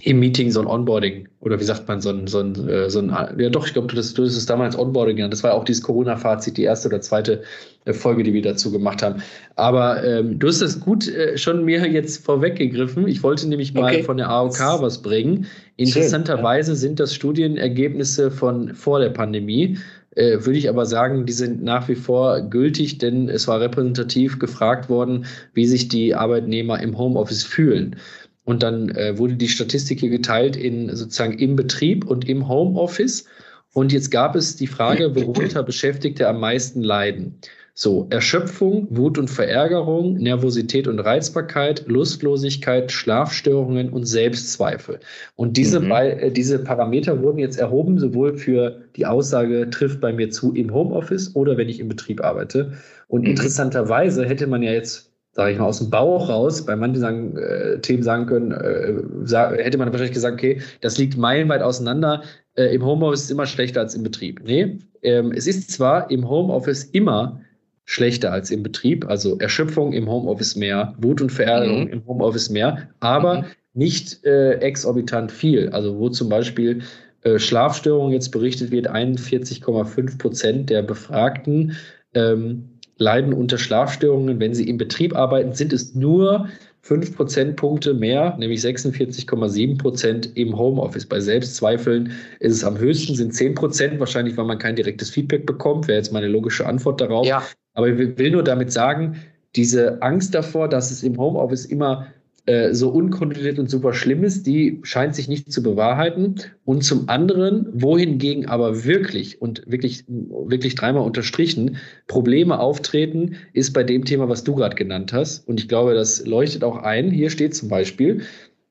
[0.04, 3.00] im Meeting so ein Onboarding oder wie sagt man, so ein, so ein, äh, so
[3.00, 5.34] ein ja doch, ich glaube, du, hast es damals Onboarding genannt.
[5.34, 7.44] Das war auch dieses Corona-Fazit, die erste oder zweite
[7.86, 9.22] äh, Folge, die wir dazu gemacht haben.
[9.56, 13.08] Aber ähm, du hast das gut äh, schon mir jetzt vorweggegriffen.
[13.08, 14.04] Ich wollte nämlich mal okay.
[14.04, 15.46] von der AOK was bringen.
[15.78, 19.78] Interessanterweise sind das Studienergebnisse von vor der Pandemie
[20.15, 24.39] äh, würde ich aber sagen, die sind nach wie vor gültig, denn es war repräsentativ
[24.39, 27.95] gefragt worden, wie sich die Arbeitnehmer im Homeoffice fühlen.
[28.43, 33.26] Und dann äh, wurde die Statistik hier geteilt in sozusagen im Betrieb und im Homeoffice.
[33.74, 37.39] Und jetzt gab es die Frage, worunter Beschäftigte am meisten leiden.
[37.74, 45.00] So, Erschöpfung, Wut und Verärgerung, Nervosität und Reizbarkeit, Lustlosigkeit, Schlafstörungen und Selbstzweifel.
[45.36, 45.92] Und diese, mhm.
[45.92, 50.74] äh, diese Parameter wurden jetzt erhoben, sowohl für die Aussage trifft bei mir zu im
[50.74, 52.74] Homeoffice oder wenn ich im Betrieb arbeite.
[53.08, 53.28] Und mhm.
[53.28, 57.38] interessanterweise hätte man ja jetzt sage ich mal, aus dem Bauch raus, bei manchen sagen,
[57.38, 62.24] äh, Themen sagen können, äh, sag, hätte man wahrscheinlich gesagt, okay, das liegt meilenweit auseinander.
[62.56, 64.42] Äh, Im Homeoffice ist es immer schlechter als im Betrieb.
[64.44, 67.40] Nee, ähm, es ist zwar im Homeoffice immer
[67.86, 69.08] schlechter als im Betrieb.
[69.08, 71.94] Also Erschöpfung im Homeoffice mehr, Wut und Verärgerung mhm.
[71.94, 73.46] im Homeoffice mehr, aber mhm.
[73.74, 75.70] nicht äh, exorbitant viel.
[75.70, 76.82] Also wo zum Beispiel
[77.24, 81.76] äh, Schlafstörungen jetzt berichtet wird, 41,5 Prozent der Befragten
[82.13, 84.39] ähm, leiden unter Schlafstörungen.
[84.39, 86.48] Wenn sie im Betrieb arbeiten, sind es nur
[86.84, 91.06] 5 Prozentpunkte mehr, nämlich 46,7 Prozent im Homeoffice.
[91.06, 95.46] Bei Selbstzweifeln ist es am höchsten, sind 10 Prozent, wahrscheinlich, weil man kein direktes Feedback
[95.46, 97.26] bekommt, wäre jetzt meine logische Antwort darauf.
[97.26, 97.44] Ja.
[97.74, 99.18] Aber ich will nur damit sagen,
[99.56, 102.08] diese Angst davor, dass es im Homeoffice immer
[102.48, 106.36] äh, so unkontrolliert und super schlimm ist, die scheint sich nicht zu bewahrheiten.
[106.66, 113.84] Und zum anderen, wohingegen aber wirklich und wirklich, wirklich dreimal unterstrichen Probleme auftreten, ist bei
[113.84, 115.48] dem Thema, was du gerade genannt hast.
[115.48, 117.12] Und ich glaube, das leuchtet auch ein.
[117.12, 118.22] Hier steht zum Beispiel,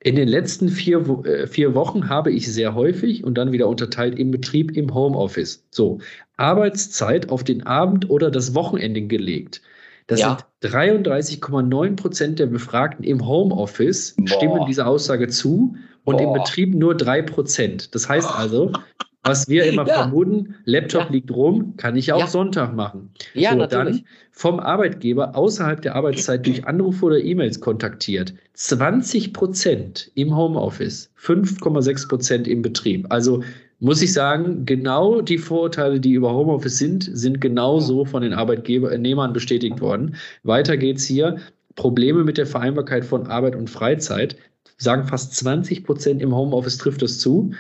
[0.03, 4.19] in den letzten vier, äh, vier Wochen habe ich sehr häufig und dann wieder unterteilt
[4.19, 5.65] im Betrieb im Homeoffice.
[5.71, 5.99] So,
[6.37, 9.61] Arbeitszeit auf den Abend oder das Wochenende gelegt.
[10.07, 10.39] Das ja.
[10.63, 14.29] sind 33,9 Prozent der Befragten im Homeoffice Boah.
[14.29, 16.23] stimmen dieser Aussage zu und Boah.
[16.23, 17.95] im Betrieb nur drei Prozent.
[17.95, 18.73] Das heißt also,
[19.22, 19.94] was wir immer ja.
[19.94, 21.11] vermuten, Laptop ja.
[21.11, 22.26] liegt rum, kann ich auch ja.
[22.26, 23.11] Sonntag machen.
[23.35, 23.96] Ja, so, natürlich.
[23.98, 28.33] Dann vom Arbeitgeber außerhalb der Arbeitszeit durch Anrufe oder E-Mails kontaktiert.
[28.54, 33.06] 20 Prozent im Homeoffice, 5,6 Prozent im Betrieb.
[33.11, 33.42] Also
[33.78, 39.33] muss ich sagen, genau die Vorurteile, die über Homeoffice sind, sind genauso von den Arbeitgebern
[39.33, 40.16] bestätigt worden.
[40.42, 41.37] Weiter geht's hier.
[41.76, 44.37] Probleme mit der Vereinbarkeit von Arbeit und Freizeit.
[44.76, 47.52] Sagen fast 20 Prozent im Homeoffice trifft das zu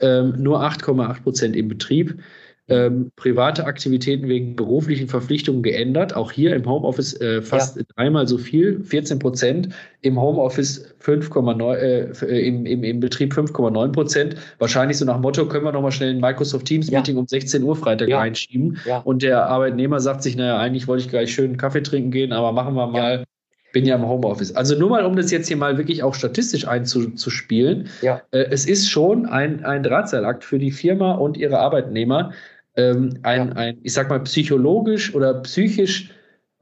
[0.00, 2.18] ähm, nur 8,8 Prozent im Betrieb.
[2.68, 6.16] Ähm, private Aktivitäten wegen beruflichen Verpflichtungen geändert.
[6.16, 7.84] Auch hier im Homeoffice äh, fast ja.
[7.94, 9.68] dreimal so viel, 14 Prozent.
[10.00, 14.34] Im Homeoffice 5,9, äh, im, im, im Betrieb 5,9 Prozent.
[14.58, 17.20] Wahrscheinlich so nach Motto, können wir nochmal schnell ein Microsoft Teams Meeting ja.
[17.20, 18.18] um 16 Uhr Freitag ja.
[18.18, 18.78] reinschieben.
[19.04, 22.32] Und der Arbeitnehmer sagt sich, naja, eigentlich wollte ich gleich schön einen Kaffee trinken gehen,
[22.32, 23.26] aber machen wir mal
[23.76, 24.56] bin ja im Homeoffice.
[24.56, 27.90] Also nur mal, um das jetzt hier mal wirklich auch statistisch einzuspielen.
[28.00, 28.22] Ja.
[28.30, 32.32] Äh, es ist schon ein, ein Drahtseilakt für die Firma und ihre Arbeitnehmer,
[32.74, 33.54] ähm, ein, ja.
[33.54, 36.10] ein, ich sag mal, psychologisch oder psychisch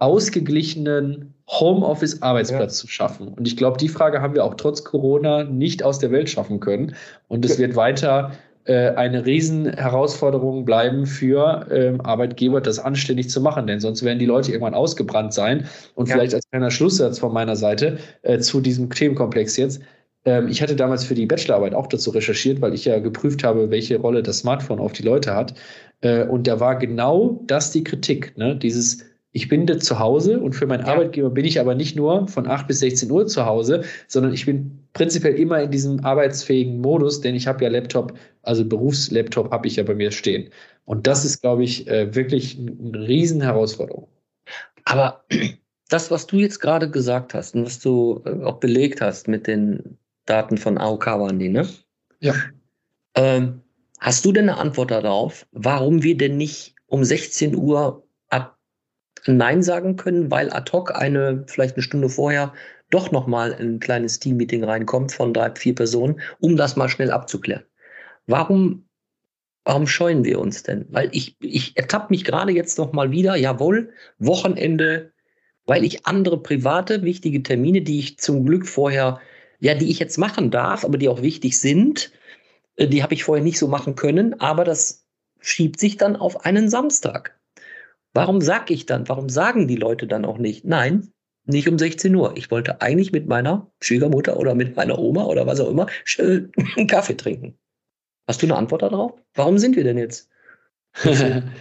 [0.00, 2.80] ausgeglichenen Homeoffice-Arbeitsplatz ja.
[2.80, 3.28] zu schaffen.
[3.28, 6.58] Und ich glaube, die Frage haben wir auch trotz Corona nicht aus der Welt schaffen
[6.58, 6.96] können.
[7.28, 8.32] Und es wird weiter
[8.72, 13.66] eine Riesenherausforderung bleiben für ähm, Arbeitgeber, das anständig zu machen.
[13.66, 15.66] Denn sonst werden die Leute irgendwann ausgebrannt sein.
[15.94, 16.14] Und ja.
[16.14, 19.82] vielleicht als kleiner Schlusssatz von meiner Seite äh, zu diesem Themenkomplex jetzt.
[20.24, 23.70] Ähm, ich hatte damals für die Bachelorarbeit auch dazu recherchiert, weil ich ja geprüft habe,
[23.70, 25.54] welche Rolle das Smartphone auf die Leute hat.
[26.00, 28.56] Äh, und da war genau das die Kritik, ne?
[28.56, 30.92] dieses ich bin zu Hause und für meinen ja.
[30.92, 34.46] Arbeitgeber bin ich aber nicht nur von 8 bis 16 Uhr zu Hause, sondern ich
[34.46, 39.66] bin prinzipiell immer in diesem arbeitsfähigen Modus, denn ich habe ja Laptop, also Berufslaptop habe
[39.66, 40.50] ich ja bei mir stehen.
[40.84, 44.06] Und das ist, glaube ich, äh, wirklich eine Riesenherausforderung.
[44.84, 45.24] Aber
[45.88, 49.48] das, was du jetzt gerade gesagt hast und was du äh, auch belegt hast mit
[49.48, 51.68] den Daten von AOK waren die, ne?
[52.20, 52.34] Ja.
[53.16, 53.62] Ähm,
[53.98, 58.03] hast du denn eine Antwort darauf, warum wir denn nicht um 16 Uhr
[59.26, 62.52] Nein sagen können, weil ad hoc eine, vielleicht eine Stunde vorher,
[62.90, 67.64] doch nochmal ein kleines Team-Meeting reinkommt von drei, vier Personen, um das mal schnell abzuklären.
[68.26, 68.86] Warum,
[69.64, 70.86] warum scheuen wir uns denn?
[70.90, 75.12] Weil ich, ich ertappe mich gerade jetzt nochmal wieder, jawohl, Wochenende,
[75.66, 79.20] weil ich andere private, wichtige Termine, die ich zum Glück vorher,
[79.60, 82.12] ja, die ich jetzt machen darf, aber die auch wichtig sind,
[82.76, 85.06] äh, die habe ich vorher nicht so machen können, aber das
[85.40, 87.38] schiebt sich dann auf einen Samstag.
[88.14, 91.12] Warum sag ich dann, warum sagen die Leute dann auch nicht, nein,
[91.46, 92.36] nicht um 16 Uhr.
[92.36, 96.86] Ich wollte eigentlich mit meiner Schwiegermutter oder mit meiner Oma oder was auch immer einen
[96.86, 97.58] Kaffee trinken.
[98.26, 99.12] Hast du eine Antwort darauf?
[99.34, 100.30] Warum sind wir denn jetzt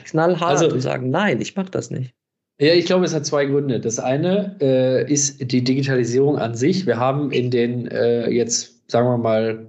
[0.05, 2.13] knallhart also, und sagen, nein, ich mache das nicht?
[2.59, 3.79] Ja, ich glaube, es hat zwei Gründe.
[3.79, 6.85] Das eine äh, ist die Digitalisierung an sich.
[6.85, 9.67] Wir haben in den äh, jetzt, sagen wir mal,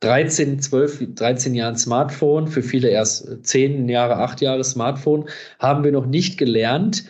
[0.00, 5.28] 13, 12, 13 Jahren Smartphone, für viele erst 10 Jahre, 8 Jahre Smartphone,
[5.58, 7.04] haben wir noch nicht gelernt,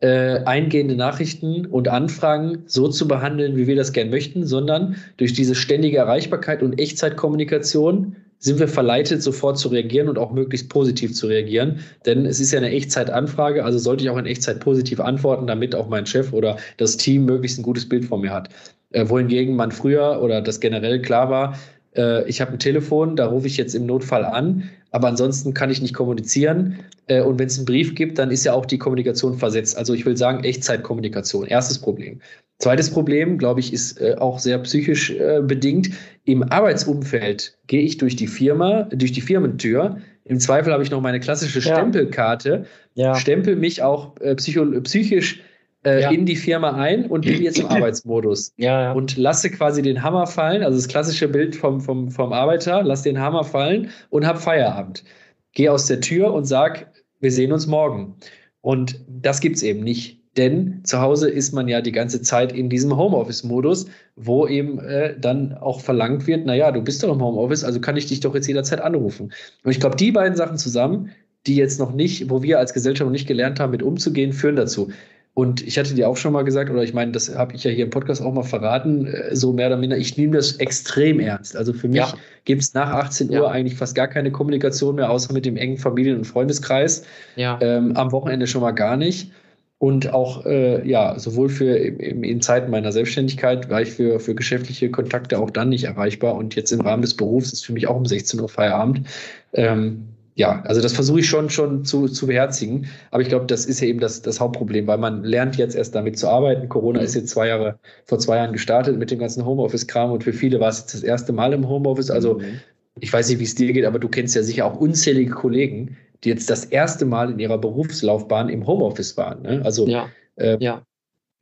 [0.00, 5.32] äh, eingehende Nachrichten und Anfragen so zu behandeln, wie wir das gern möchten, sondern durch
[5.32, 11.14] diese ständige Erreichbarkeit und Echtzeitkommunikation sind wir verleitet, sofort zu reagieren und auch möglichst positiv
[11.14, 11.80] zu reagieren.
[12.04, 15.74] Denn es ist ja eine Echtzeitanfrage, also sollte ich auch in Echtzeit positiv antworten, damit
[15.74, 18.50] auch mein Chef oder das Team möglichst ein gutes Bild von mir hat.
[18.90, 21.58] Äh, wohingegen man früher oder das generell klar war,
[21.96, 25.70] äh, ich habe ein Telefon, da rufe ich jetzt im Notfall an, aber ansonsten kann
[25.70, 26.78] ich nicht kommunizieren.
[27.06, 29.76] Äh, und wenn es einen Brief gibt, dann ist ja auch die Kommunikation versetzt.
[29.76, 31.46] Also ich will sagen, Echtzeitkommunikation.
[31.46, 32.20] Erstes Problem.
[32.58, 35.90] Zweites Problem, glaube ich, ist äh, auch sehr psychisch äh, bedingt.
[36.24, 39.98] Im Arbeitsumfeld gehe ich durch die Firma, durch die Firmentür.
[40.24, 43.14] Im Zweifel habe ich noch meine klassische Stempelkarte, ja.
[43.14, 45.42] stempel mich auch äh, psychisch
[45.86, 46.10] äh, ja.
[46.10, 48.52] in die Firma ein und bin jetzt im Arbeitsmodus.
[48.56, 48.92] Ja, ja.
[48.92, 53.04] Und lasse quasi den Hammer fallen, also das klassische Bild vom, vom, vom Arbeiter, lasse
[53.04, 55.04] den Hammer fallen und habe Feierabend.
[55.52, 58.16] Gehe aus der Tür und sag, wir sehen uns morgen.
[58.60, 60.20] Und das gibt es eben nicht.
[60.36, 65.18] Denn zu Hause ist man ja die ganze Zeit in diesem Homeoffice-Modus, wo eben äh,
[65.18, 68.34] dann auch verlangt wird, naja, du bist doch im Homeoffice, also kann ich dich doch
[68.34, 69.32] jetzt jederzeit anrufen.
[69.64, 71.10] Und ich glaube, die beiden Sachen zusammen,
[71.46, 74.56] die jetzt noch nicht, wo wir als Gesellschaft noch nicht gelernt haben, mit umzugehen, führen
[74.56, 74.90] dazu.
[75.36, 77.70] Und ich hatte dir auch schon mal gesagt, oder ich meine, das habe ich ja
[77.70, 81.20] hier im Podcast auch mal verraten, äh, so mehr oder minder, ich nehme das extrem
[81.20, 81.58] ernst.
[81.58, 82.14] Also für mich ja.
[82.46, 83.46] gibt es nach 18 Uhr ja.
[83.48, 87.04] eigentlich fast gar keine Kommunikation mehr, außer mit dem engen Familien- und Freundeskreis.
[87.36, 87.58] Ja.
[87.60, 89.30] Ähm, am Wochenende schon mal gar nicht.
[89.76, 94.34] Und auch, äh, ja, sowohl für in, in Zeiten meiner Selbstständigkeit war ich für, für
[94.34, 96.34] geschäftliche Kontakte auch dann nicht erreichbar.
[96.34, 99.06] Und jetzt im Rahmen des Berufs ist für mich auch um 16 Uhr Feierabend.
[99.52, 102.86] Ähm, ja, also das versuche ich schon schon zu, zu beherzigen.
[103.10, 105.94] Aber ich glaube, das ist ja eben das, das Hauptproblem, weil man lernt jetzt erst
[105.94, 106.68] damit zu arbeiten.
[106.68, 107.06] Corona mhm.
[107.06, 110.60] ist jetzt zwei Jahre, vor zwei Jahren gestartet mit dem ganzen Homeoffice-Kram und für viele
[110.60, 112.10] war es jetzt das erste Mal im Homeoffice.
[112.10, 112.60] Also mhm.
[113.00, 115.96] ich weiß nicht, wie es dir geht, aber du kennst ja sicher auch unzählige Kollegen,
[116.22, 119.40] die jetzt das erste Mal in ihrer Berufslaufbahn im Homeoffice waren.
[119.40, 119.62] Ne?
[119.64, 120.10] Also ja.
[120.36, 120.82] Äh, ja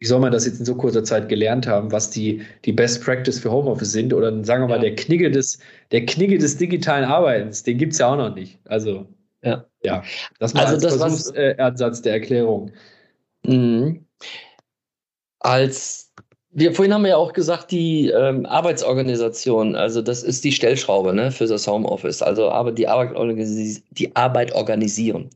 [0.05, 3.03] wie soll man das jetzt in so kurzer Zeit gelernt haben, was die, die Best
[3.03, 4.12] Practice für Homeoffice sind?
[4.12, 5.59] Oder sagen wir mal, der Knigge des,
[5.93, 8.59] der Knigge des digitalen Arbeitens, den gibt es ja auch noch nicht.
[8.67, 9.07] Also,
[9.43, 10.03] ja, ja
[10.40, 12.71] das war also das Versuchsersatz der Erklärung.
[13.47, 14.05] Mhm.
[15.38, 16.04] Als
[16.55, 21.12] wir, vorhin haben wir ja auch gesagt, die ähm, Arbeitsorganisation, also das ist die Stellschraube
[21.12, 23.14] ne, für das Homeoffice, also die Arbeit,
[23.90, 25.31] die Arbeit organisieren.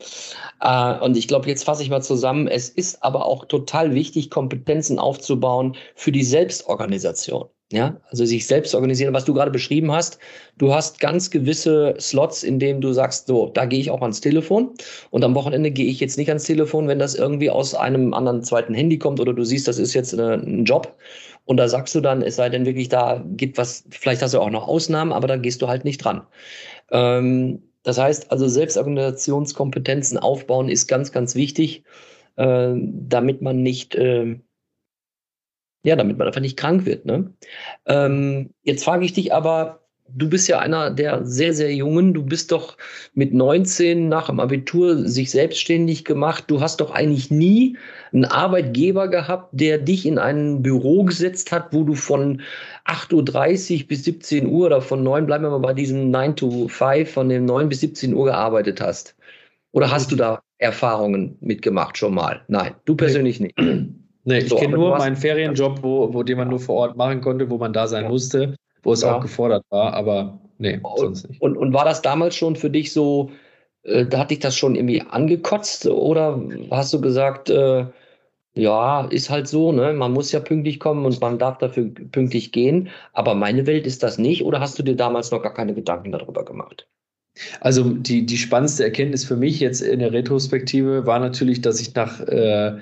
[0.60, 4.30] Äh, und ich glaube, jetzt fasse ich mal zusammen, es ist aber auch total wichtig,
[4.30, 7.48] Kompetenzen aufzubauen für die Selbstorganisation.
[7.70, 10.18] Ja, also sich selbst organisieren, was du gerade beschrieben hast.
[10.56, 14.22] Du hast ganz gewisse Slots, in denen du sagst, so, da gehe ich auch ans
[14.22, 14.72] Telefon
[15.10, 18.42] und am Wochenende gehe ich jetzt nicht ans Telefon, wenn das irgendwie aus einem anderen
[18.42, 20.96] zweiten Handy kommt oder du siehst, das ist jetzt eine, ein Job
[21.44, 24.40] und da sagst du dann, es sei denn wirklich, da gibt was, vielleicht hast du
[24.40, 26.22] auch noch Ausnahmen, aber da gehst du halt nicht dran.
[26.90, 31.84] Ähm, das heißt also, Selbstorganisationskompetenzen aufbauen ist ganz, ganz wichtig,
[32.36, 34.38] äh, damit man nicht äh,
[35.82, 37.06] ja, damit man einfach nicht krank wird.
[37.06, 37.32] Ne?
[37.86, 42.14] Ähm, jetzt frage ich dich aber, du bist ja einer der sehr, sehr Jungen.
[42.14, 42.76] Du bist doch
[43.14, 46.44] mit 19 nach dem Abitur sich selbstständig gemacht.
[46.48, 47.76] Du hast doch eigentlich nie
[48.12, 52.42] einen Arbeitgeber gehabt, der dich in ein Büro gesetzt hat, wo du von
[52.86, 56.68] 8.30 Uhr bis 17 Uhr oder von 9, bleiben wir mal bei diesem 9 to
[56.68, 59.14] 5, von dem 9 bis 17 Uhr gearbeitet hast.
[59.72, 62.42] Oder hast du da Erfahrungen mitgemacht schon mal?
[62.48, 63.54] Nein, du persönlich nicht.
[64.28, 67.22] Nee, ich so, kenne nur meinen Ferienjob, wo, wo den man nur vor Ort machen
[67.22, 69.16] konnte, wo man da sein musste, wo es ja.
[69.16, 71.40] auch gefordert war, aber nee, sonst nicht.
[71.40, 73.30] Und, und war das damals schon für dich so,
[73.84, 77.86] äh, da hat dich das schon irgendwie angekotzt oder hast du gesagt, äh,
[78.52, 79.94] ja, ist halt so, ne?
[79.94, 82.90] Man muss ja pünktlich kommen und man darf dafür pünktlich gehen.
[83.14, 86.12] Aber meine Welt ist das nicht, oder hast du dir damals noch gar keine Gedanken
[86.12, 86.86] darüber gemacht?
[87.60, 91.94] Also die, die spannendste Erkenntnis für mich jetzt in der Retrospektive war natürlich, dass ich
[91.94, 92.78] nach äh,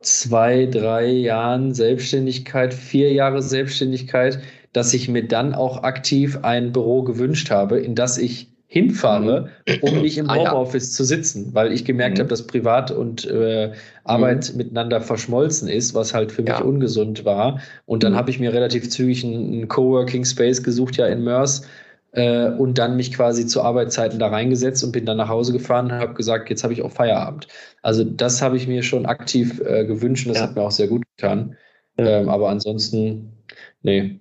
[0.00, 4.40] zwei, drei Jahren Selbstständigkeit, vier Jahre Selbstständigkeit,
[4.72, 9.74] dass ich mir dann auch aktiv ein Büro gewünscht habe, in das ich hinfahre, mhm.
[9.80, 10.96] um nicht im Homeoffice ah, ja.
[10.96, 12.22] zu sitzen, weil ich gemerkt mhm.
[12.22, 13.72] habe, dass Privat und äh,
[14.04, 14.58] Arbeit mhm.
[14.58, 16.60] miteinander verschmolzen ist, was halt für mich ja.
[16.60, 17.60] ungesund war.
[17.86, 18.16] Und dann mhm.
[18.16, 21.62] habe ich mir relativ zügig einen, einen Coworking Space gesucht, ja in Mörs,
[22.12, 25.86] äh, und dann mich quasi zu Arbeitszeiten da reingesetzt und bin dann nach Hause gefahren
[25.86, 27.48] und habe gesagt, jetzt habe ich auch Feierabend.
[27.82, 30.48] Also das habe ich mir schon aktiv äh, gewünscht und das ja.
[30.48, 31.56] hat mir auch sehr gut getan.
[31.98, 33.32] Ähm, aber ansonsten,
[33.82, 34.20] nee.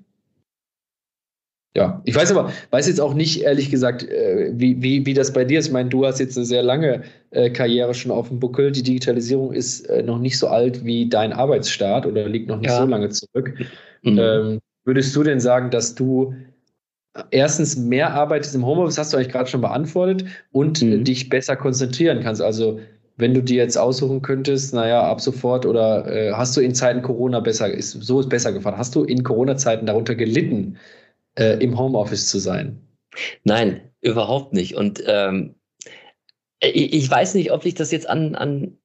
[1.75, 5.31] Ja, ich weiß aber, weiß jetzt auch nicht, ehrlich gesagt, äh, wie, wie, wie das
[5.31, 5.67] bei dir ist.
[5.67, 8.71] Ich meine, du hast jetzt eine sehr lange äh, Karriere schon auf dem Buckel.
[8.71, 12.71] Die Digitalisierung ist äh, noch nicht so alt wie dein Arbeitsstart oder liegt noch nicht
[12.71, 12.79] ja.
[12.79, 13.53] so lange zurück.
[14.01, 14.17] Mhm.
[14.17, 16.33] Ähm, würdest du denn sagen, dass du
[17.31, 21.03] erstens mehr arbeitest im Homeoffice, hast du eigentlich gerade schon beantwortet, und mhm.
[21.03, 22.41] dich besser konzentrieren kannst.
[22.41, 22.79] Also
[23.17, 27.01] wenn du dir jetzt aussuchen könntest, naja, ab sofort oder äh, hast du in Zeiten
[27.01, 30.77] Corona besser, ist, so ist besser gefahren, hast du in Corona-Zeiten darunter gelitten,
[31.35, 32.79] äh, im Homeoffice zu sein?
[33.43, 34.75] Nein, überhaupt nicht.
[34.75, 35.55] Und ähm,
[36.61, 38.77] ich, ich, weiß nicht, ob ich das jetzt an, an,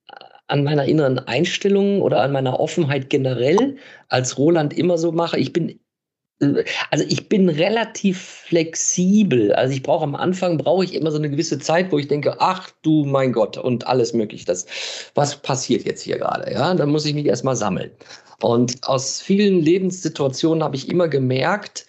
[0.47, 3.77] an meiner inneren Einstellung oder an meiner Offenheit generell
[4.09, 5.39] als Roland immer so mache.
[5.39, 5.79] Ich bin
[6.91, 9.53] also ich bin relativ flexibel.
[9.53, 12.37] Also ich brauche am Anfang brauche ich immer so eine gewisse Zeit, wo ich denke,
[12.39, 14.45] ach du mein Gott und alles mögliche.
[14.45, 14.67] Das,
[15.15, 16.53] was passiert jetzt hier gerade?
[16.53, 17.91] Ja, dann muss ich mich erstmal sammeln.
[18.41, 21.87] Und aus vielen Lebenssituationen habe ich immer gemerkt,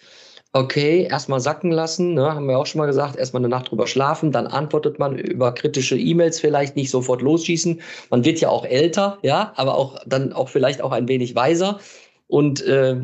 [0.52, 3.88] okay, erstmal sacken lassen, ne, haben wir auch schon mal gesagt, erstmal eine Nacht drüber
[3.88, 7.80] schlafen, dann antwortet man über kritische E-Mails vielleicht nicht sofort losschießen.
[8.10, 11.80] Man wird ja auch älter, ja, aber auch dann auch vielleicht auch ein wenig weiser.
[12.28, 12.96] Und äh,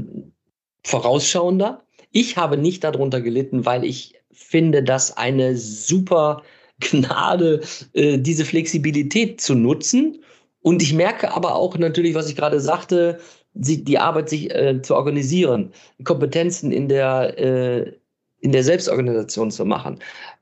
[0.84, 1.82] vorausschauender.
[2.12, 6.42] Ich habe nicht darunter gelitten, weil ich finde, dass eine super
[6.80, 7.60] Gnade,
[7.92, 10.22] äh, diese Flexibilität zu nutzen.
[10.62, 13.20] Und ich merke aber auch natürlich, was ich gerade sagte,
[13.54, 15.72] die, Arbeit sich äh, zu organisieren,
[16.04, 17.92] Kompetenzen in der, äh,
[18.40, 19.98] in der Selbstorganisation zu machen,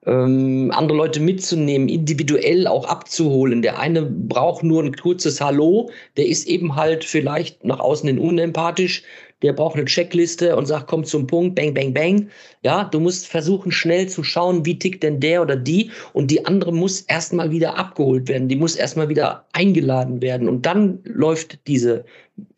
[0.06, 3.62] ähm, andere Leute mitzunehmen, individuell auch abzuholen.
[3.62, 8.18] Der eine braucht nur ein kurzes Hallo, der ist eben halt vielleicht nach außen hin
[8.18, 9.02] unempathisch,
[9.42, 12.28] der braucht eine Checkliste und sagt, komm zum Punkt, bang, bang, bang.
[12.62, 16.44] Ja, du musst versuchen, schnell zu schauen, wie tickt denn der oder die und die
[16.44, 21.58] andere muss erstmal wieder abgeholt werden, die muss erstmal wieder eingeladen werden und dann läuft
[21.68, 22.04] diese,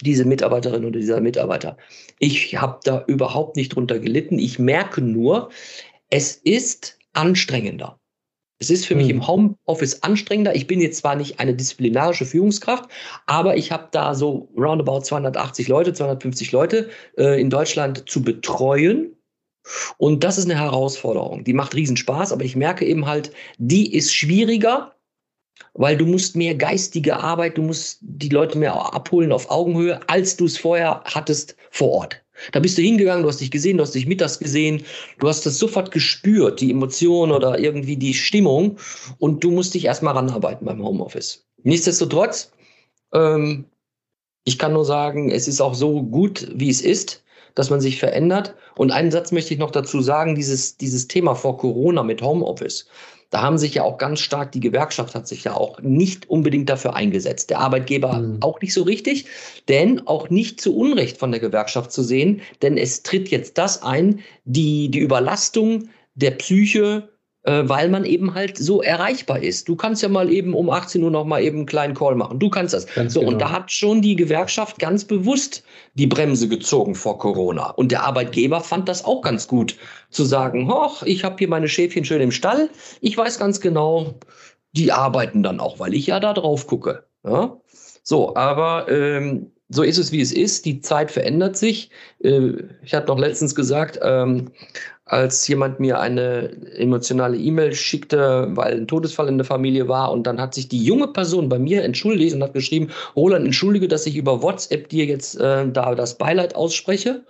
[0.03, 1.77] diese Mitarbeiterin oder dieser Mitarbeiter.
[2.19, 4.39] Ich habe da überhaupt nicht drunter gelitten.
[4.39, 5.51] Ich merke nur,
[6.09, 8.00] es ist anstrengender.
[8.61, 9.01] Es ist für mhm.
[9.01, 9.17] mich hm.
[9.17, 10.55] im Homeoffice anstrengender.
[10.55, 12.89] Ich bin jetzt zwar nicht eine disziplinarische Führungskraft,
[13.27, 19.17] aber ich habe da so roundabout 280 Leute, 250 Leute äh, in Deutschland zu betreuen.
[19.99, 21.45] Und das ist eine Herausforderung.
[21.45, 24.95] Die macht riesen Spaß, aber ich merke eben halt, die ist schwieriger,
[25.75, 30.37] weil du musst mehr geistige Arbeit, du musst die Leute mehr abholen auf Augenhöhe, als
[30.37, 32.23] du es vorher hattest vor Ort.
[32.53, 34.83] Da bist du hingegangen, du hast dich gesehen, du hast dich mittags gesehen,
[35.19, 38.79] du hast das sofort gespürt, die Emotion oder irgendwie die Stimmung
[39.19, 41.47] und du musst dich erstmal ranarbeiten beim Homeoffice.
[41.63, 42.53] Nichtsdestotrotz,
[43.13, 43.65] ähm,
[44.45, 47.23] ich kann nur sagen, es ist auch so gut, wie es ist,
[47.55, 48.55] dass man sich verändert.
[48.77, 52.87] Und einen Satz möchte ich noch dazu sagen, dieses, dieses Thema vor Corona mit Homeoffice.
[53.31, 56.69] Da haben sich ja auch ganz stark, die Gewerkschaft hat sich ja auch nicht unbedingt
[56.69, 57.51] dafür eingesetzt.
[57.51, 58.39] Der Arbeitgeber mhm.
[58.43, 59.27] auch nicht so richtig,
[59.69, 63.83] denn auch nicht zu Unrecht von der Gewerkschaft zu sehen, denn es tritt jetzt das
[63.83, 67.09] ein, die, die Überlastung der Psyche
[67.45, 69.69] weil man eben halt so erreichbar ist.
[69.69, 72.39] Du kannst ja mal eben um 18 Uhr noch mal eben einen kleinen Call machen.
[72.39, 72.87] Du kannst das.
[72.87, 73.33] Ganz so, genau.
[73.33, 75.63] und da hat schon die Gewerkschaft ganz bewusst
[75.95, 77.71] die Bremse gezogen vor Corona.
[77.71, 79.77] Und der Arbeitgeber fand das auch ganz gut,
[80.11, 82.69] zu sagen, hoch, ich habe hier meine Schäfchen schön im Stall.
[83.01, 84.15] Ich weiß ganz genau,
[84.73, 87.05] die arbeiten dann auch, weil ich ja da drauf gucke.
[87.25, 87.57] Ja?
[88.03, 90.65] So, aber ähm, so ist es, wie es ist.
[90.65, 91.91] Die Zeit verändert sich.
[92.23, 94.51] Äh, ich hatte noch letztens gesagt, ähm,
[95.11, 100.25] als jemand mir eine emotionale E-Mail schickte, weil ein Todesfall in der Familie war und
[100.25, 104.07] dann hat sich die junge Person bei mir entschuldigt und hat geschrieben, Roland, entschuldige, dass
[104.07, 107.25] ich über WhatsApp dir jetzt äh, da das Beileid ausspreche.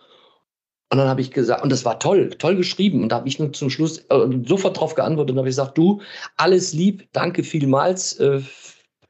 [0.92, 3.02] Und dann habe ich gesagt, und das war toll, toll geschrieben.
[3.02, 6.02] Und da habe ich nur zum Schluss äh, sofort drauf geantwortet und habe gesagt, du,
[6.36, 8.40] alles lieb, danke vielmals, äh,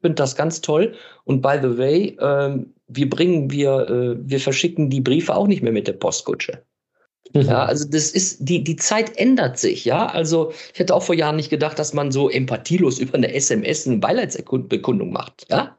[0.00, 0.94] finde das ganz toll.
[1.24, 5.62] Und by the way, äh, wir bringen, wir, äh, wir verschicken die Briefe auch nicht
[5.62, 6.62] mehr mit der Postkutsche.
[7.32, 7.42] Mhm.
[7.42, 10.06] Ja, also das ist, die, die Zeit ändert sich, ja.
[10.06, 13.86] Also ich hätte auch vor Jahren nicht gedacht, dass man so empathielos über eine SMS
[13.86, 15.76] eine Beileidsbekundung macht, ja.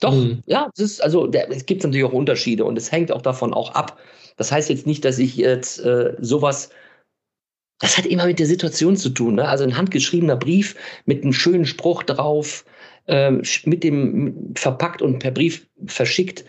[0.00, 0.42] Doch, mhm.
[0.46, 3.54] ja, es ist, also der, es gibt natürlich auch Unterschiede und es hängt auch davon
[3.54, 3.98] auch ab.
[4.36, 6.68] Das heißt jetzt nicht, dass ich jetzt äh, sowas
[7.78, 9.34] das hat immer mit der Situation zu tun.
[9.34, 9.46] Ne?
[9.46, 12.64] Also ein handgeschriebener Brief mit einem schönen Spruch drauf,
[13.06, 13.30] äh,
[13.64, 16.44] mit dem verpackt und per Brief verschickt,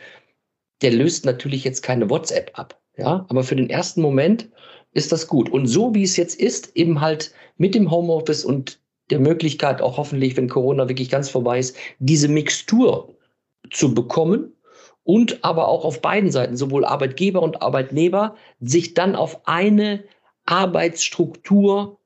[0.81, 2.79] der löst natürlich jetzt keine WhatsApp ab.
[2.97, 4.49] Ja, aber für den ersten Moment
[4.91, 5.49] ist das gut.
[5.49, 8.79] Und so wie es jetzt ist, eben halt mit dem Homeoffice und
[9.11, 13.15] der Möglichkeit auch hoffentlich, wenn Corona wirklich ganz vorbei ist, diese Mixtur
[13.71, 14.53] zu bekommen
[15.03, 20.03] und aber auch auf beiden Seiten, sowohl Arbeitgeber und Arbeitnehmer, sich dann auf eine
[20.45, 21.99] Arbeitsstruktur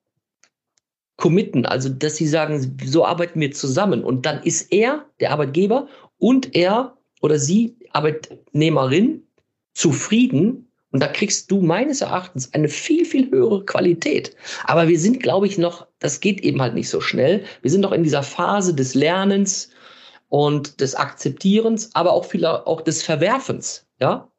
[1.17, 5.87] committen, also dass sie sagen, so arbeiten wir zusammen und dann ist er, der Arbeitgeber
[6.17, 9.27] und er oder sie, Arbeitnehmerin,
[9.73, 14.35] zufrieden und da kriegst du meines Erachtens eine viel, viel höhere Qualität.
[14.65, 17.43] Aber wir sind, glaube ich, noch, das geht eben halt nicht so schnell.
[17.61, 19.69] Wir sind noch in dieser Phase des Lernens
[20.29, 23.85] und des Akzeptierens, aber auch viel, auch des Verwerfens.
[23.99, 24.31] Ja,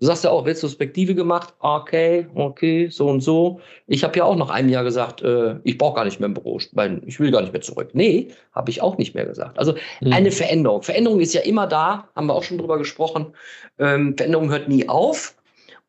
[0.00, 3.60] Du sagst ja auch Retrospektive gemacht, okay, okay, so und so.
[3.86, 6.32] Ich habe ja auch nach einem Jahr gesagt, äh, ich brauche gar nicht mehr im
[6.32, 7.90] Büro, ich will gar nicht mehr zurück.
[7.92, 9.58] Nee, habe ich auch nicht mehr gesagt.
[9.58, 10.14] Also mhm.
[10.14, 10.82] eine Veränderung.
[10.82, 13.34] Veränderung ist ja immer da, haben wir auch schon drüber gesprochen.
[13.78, 15.36] Ähm, Veränderung hört nie auf,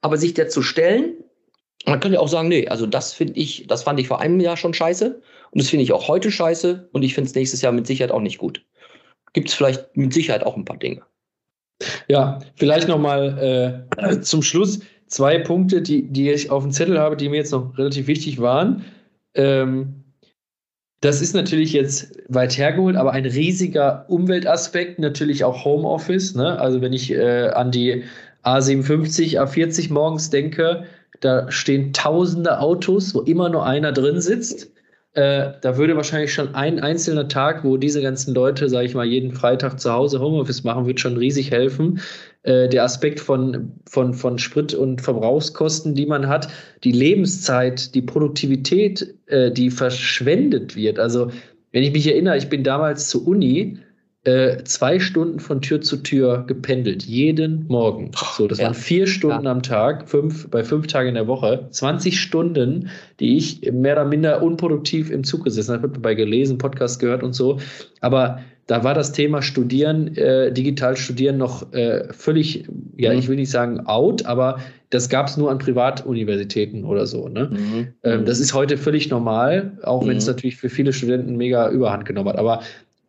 [0.01, 1.15] aber sich der zu stellen
[1.85, 4.57] Man könnte auch sagen, nee, also das finde ich, das fand ich vor einem Jahr
[4.57, 5.21] schon scheiße
[5.51, 8.11] und das finde ich auch heute scheiße und ich finde es nächstes Jahr mit Sicherheit
[8.11, 8.63] auch nicht gut.
[9.33, 11.01] Gibt es vielleicht mit Sicherheit auch ein paar Dinge.
[12.07, 17.17] Ja, vielleicht nochmal äh, zum Schluss zwei Punkte, die, die ich auf dem Zettel habe,
[17.17, 18.85] die mir jetzt noch relativ wichtig waren.
[19.33, 20.03] Ähm,
[21.01, 26.35] das ist natürlich jetzt weit hergeholt, aber ein riesiger Umweltaspekt, natürlich auch Homeoffice.
[26.35, 26.59] Ne?
[26.59, 28.03] Also wenn ich äh, an die
[28.43, 30.85] A57, A40 morgens denke,
[31.19, 34.71] da stehen tausende Autos, wo immer nur einer drin sitzt.
[35.13, 39.05] Äh, da würde wahrscheinlich schon ein einzelner Tag, wo diese ganzen Leute, sage ich mal,
[39.05, 41.99] jeden Freitag zu Hause Homeoffice machen, wird schon riesig helfen.
[42.43, 46.47] Äh, der Aspekt von, von, von Sprit- und Verbrauchskosten, die man hat,
[46.85, 50.97] die Lebenszeit, die Produktivität, äh, die verschwendet wird.
[50.97, 51.29] Also,
[51.73, 53.79] wenn ich mich erinnere, ich bin damals zur Uni,
[54.23, 58.11] äh, zwei Stunden von Tür zu Tür gependelt, jeden Morgen.
[58.37, 58.65] So, das ja.
[58.65, 59.51] waren vier Stunden ja.
[59.51, 64.05] am Tag, fünf, bei fünf Tagen in der Woche, 20 Stunden, die ich mehr oder
[64.05, 67.59] minder unproduktiv im Zug gesessen habe, dabei gelesen, Podcast gehört und so.
[67.99, 72.65] Aber da war das Thema Studieren, äh, digital Studieren noch äh, völlig,
[72.97, 73.19] ja, mhm.
[73.19, 74.59] ich will nicht sagen out, aber
[74.91, 77.27] das gab es nur an Privatuniversitäten oder so.
[77.27, 77.49] Ne?
[77.51, 77.87] Mhm.
[78.03, 80.09] Ähm, das ist heute völlig normal, auch mhm.
[80.09, 82.37] wenn es natürlich für viele Studenten mega Überhand genommen hat.
[82.37, 82.61] Aber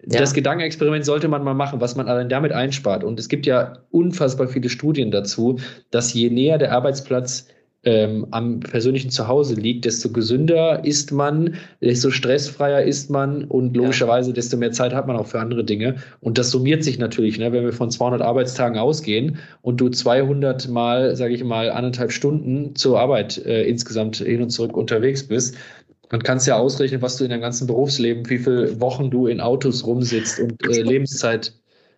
[0.07, 0.19] ja.
[0.19, 3.05] Das Gedankenexperiment sollte man mal machen, was man allein damit einspart.
[3.05, 5.59] Und es gibt ja unfassbar viele Studien dazu,
[5.91, 7.47] dass je näher der Arbeitsplatz
[7.85, 14.33] ähm, am persönlichen Zuhause liegt, desto gesünder ist man, desto stressfreier ist man und logischerweise
[14.33, 15.97] desto mehr Zeit hat man auch für andere Dinge.
[16.21, 20.69] Und das summiert sich natürlich, ne, wenn wir von 200 Arbeitstagen ausgehen und du 200
[20.69, 25.57] mal, sage ich mal, anderthalb Stunden zur Arbeit äh, insgesamt hin und zurück unterwegs bist,
[26.13, 29.27] dann kannst du ja ausrechnen, was du in deinem ganzen Berufsleben, wie viele Wochen du
[29.27, 31.55] in Autos rumsitzt und äh, Lebenszeit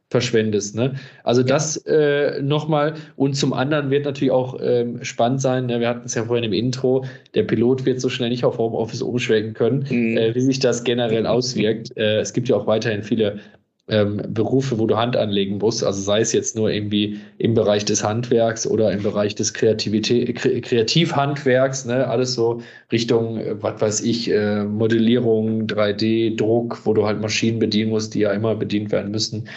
[0.09, 0.77] verschwendest.
[0.77, 0.95] Ne?
[1.25, 2.95] Also das äh, nochmal.
[3.17, 5.81] Und zum anderen wird natürlich auch ähm, spannend sein, ne?
[5.81, 7.05] wir hatten es ja vorhin im Intro,
[7.35, 10.17] der Pilot wird so schnell nicht auf Homeoffice umschwenken können, mhm.
[10.17, 11.97] äh, wie sich das generell auswirkt.
[11.97, 13.41] Äh, es gibt ja auch weiterhin viele
[13.89, 17.85] ähm, Berufe, wo du Hand anlegen musst, also sei es jetzt nur irgendwie im Bereich
[17.85, 22.62] des Handwerks oder im Bereich des Kreativität, Kreativhandwerks, ne, alles so
[22.93, 28.14] Richtung, äh, was weiß ich, äh, Modellierung, 3D, Druck, wo du halt Maschinen bedienen musst,
[28.14, 29.49] die ja immer bedient werden müssen.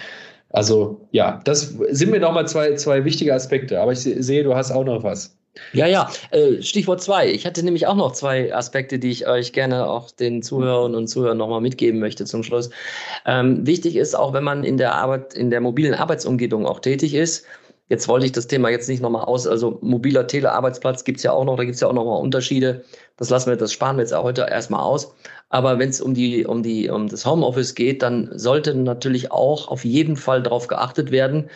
[0.49, 4.71] Also ja, das sind mir nochmal zwei, zwei wichtige Aspekte, aber ich sehe, du hast
[4.71, 5.36] auch noch was.
[5.73, 7.29] Ja, ja, äh, Stichwort zwei.
[7.29, 11.07] Ich hatte nämlich auch noch zwei Aspekte, die ich euch gerne auch den Zuhörern und
[11.07, 12.69] Zuhörern nochmal mitgeben möchte zum Schluss.
[13.25, 17.13] Ähm, wichtig ist auch, wenn man in der Arbeit, in der mobilen Arbeitsumgebung auch tätig
[17.13, 17.45] ist,
[17.89, 21.31] Jetzt wollte ich das Thema jetzt nicht nochmal aus, also mobiler Telearbeitsplatz gibt es ja
[21.31, 22.83] auch noch, da gibt es ja auch nochmal Unterschiede.
[23.15, 25.13] Das lassen wir, das sparen wir jetzt auch heute erstmal aus.
[25.49, 29.69] Aber wenn es um die, um die, um das Homeoffice geht, dann sollte natürlich auch
[29.69, 31.49] auf jeden Fall darauf geachtet werden,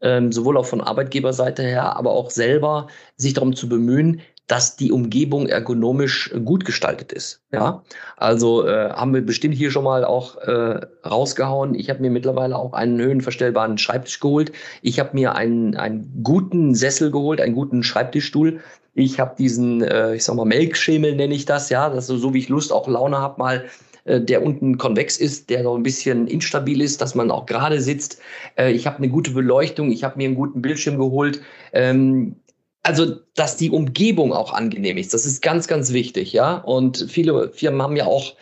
[0.00, 4.92] ähm, sowohl auch von Arbeitgeberseite her, aber auch selber sich darum zu bemühen, dass die
[4.92, 7.42] Umgebung ergonomisch gut gestaltet ist.
[7.50, 7.82] Ja,
[8.16, 11.74] also äh, haben wir bestimmt hier schon mal auch äh, rausgehauen.
[11.74, 14.52] Ich habe mir mittlerweile auch einen höhenverstellbaren Schreibtisch geholt.
[14.82, 18.60] Ich habe mir einen, einen guten Sessel geholt, einen guten Schreibtischstuhl.
[18.94, 22.32] Ich habe diesen, äh, ich sag mal, Melkschemel nenne ich das, ja, dass so, so
[22.32, 23.66] wie ich Lust auch Laune habe, mal äh,
[24.06, 28.20] der unten konvex ist, der so ein bisschen instabil ist, dass man auch gerade sitzt.
[28.56, 31.40] Äh, ich habe eine gute Beleuchtung, ich habe mir einen guten Bildschirm geholt.
[31.72, 32.36] Ähm,
[32.82, 36.58] also, dass die Umgebung auch angenehm ist, das ist ganz, ganz wichtig, ja.
[36.58, 38.34] Und viele Firmen haben ja auch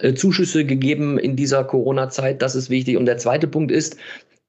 [0.00, 2.40] äh, Zuschüsse gegeben in dieser Corona-Zeit.
[2.40, 2.96] Das ist wichtig.
[2.96, 3.96] Und der zweite Punkt ist,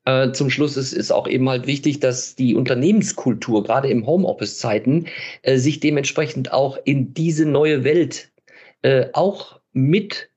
[0.05, 5.07] äh, zum Schluss ist, ist auch eben halt wichtig, dass die Unternehmenskultur, gerade im Homeoffice-Zeiten,
[5.41, 8.32] äh, sich dementsprechend auch in diese neue Welt
[8.84, 10.30] äh, auch mit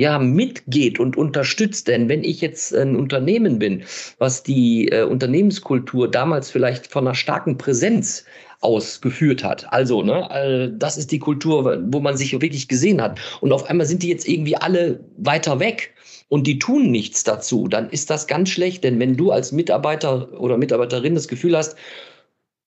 [0.00, 1.88] ja mitgeht und unterstützt.
[1.88, 3.82] Denn wenn ich jetzt ein Unternehmen bin,
[4.18, 8.24] was die äh, Unternehmenskultur damals vielleicht von einer starken Präsenz
[8.60, 9.72] ausgeführt hat.
[9.72, 13.18] Also, ne, das ist die Kultur, wo man sich wirklich gesehen hat.
[13.40, 15.94] Und auf einmal sind die jetzt irgendwie alle weiter weg
[16.28, 18.84] und die tun nichts dazu, dann ist das ganz schlecht.
[18.84, 21.74] Denn wenn du als Mitarbeiter oder Mitarbeiterin das Gefühl hast,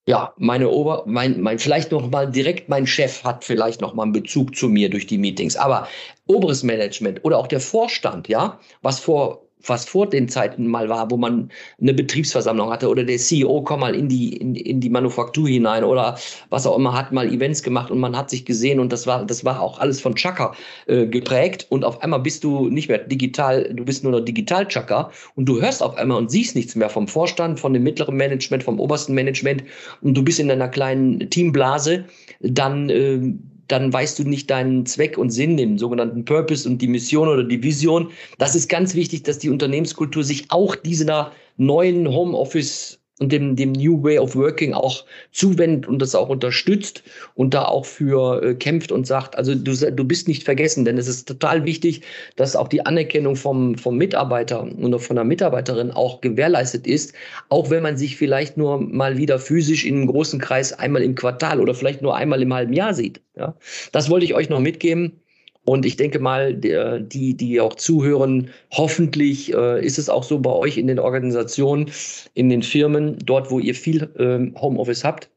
[0.05, 4.03] ja, meine Ober, mein, mein, vielleicht noch mal direkt mein Chef hat vielleicht noch mal
[4.03, 5.87] einen Bezug zu mir durch die Meetings, aber
[6.25, 11.09] oberes Management oder auch der Vorstand, ja, was vor was vor den Zeiten mal war,
[11.09, 11.49] wo man
[11.81, 15.83] eine Betriebsversammlung hatte oder der CEO kommt mal in die, in, in die Manufaktur hinein
[15.83, 16.17] oder
[16.49, 19.25] was auch immer, hat mal Events gemacht und man hat sich gesehen und das war,
[19.25, 20.53] das war auch alles von Chaka
[20.87, 24.67] äh, geprägt und auf einmal bist du nicht mehr digital, du bist nur noch digital
[24.67, 28.15] Chaka und du hörst auf einmal und siehst nichts mehr vom Vorstand, von dem mittleren
[28.15, 29.63] Management, vom obersten Management
[30.01, 32.05] und du bist in einer kleinen Teamblase,
[32.41, 33.19] dann äh,
[33.67, 37.43] dann weißt du nicht deinen Zweck und Sinn, den sogenannten Purpose und die Mission oder
[37.43, 38.11] die Vision.
[38.37, 43.73] Das ist ganz wichtig, dass die Unternehmenskultur sich auch dieser neuen Homeoffice und dem, dem
[43.73, 47.03] New Way of Working auch zuwendet und das auch unterstützt
[47.35, 50.97] und da auch für äh, kämpft und sagt, also du, du bist nicht vergessen, denn
[50.97, 52.01] es ist total wichtig,
[52.35, 57.13] dass auch die Anerkennung vom, vom Mitarbeiter und von der Mitarbeiterin auch gewährleistet ist,
[57.49, 61.13] auch wenn man sich vielleicht nur mal wieder physisch in einem großen Kreis einmal im
[61.13, 63.21] Quartal oder vielleicht nur einmal im halben Jahr sieht.
[63.37, 63.55] Ja?
[63.91, 65.22] Das wollte ich euch noch mitgeben.
[65.65, 70.51] Und ich denke mal, die, die auch zuhören, hoffentlich äh, ist es auch so bei
[70.51, 71.89] euch in den Organisationen,
[72.33, 75.29] in den Firmen, dort, wo ihr viel äh, Homeoffice habt.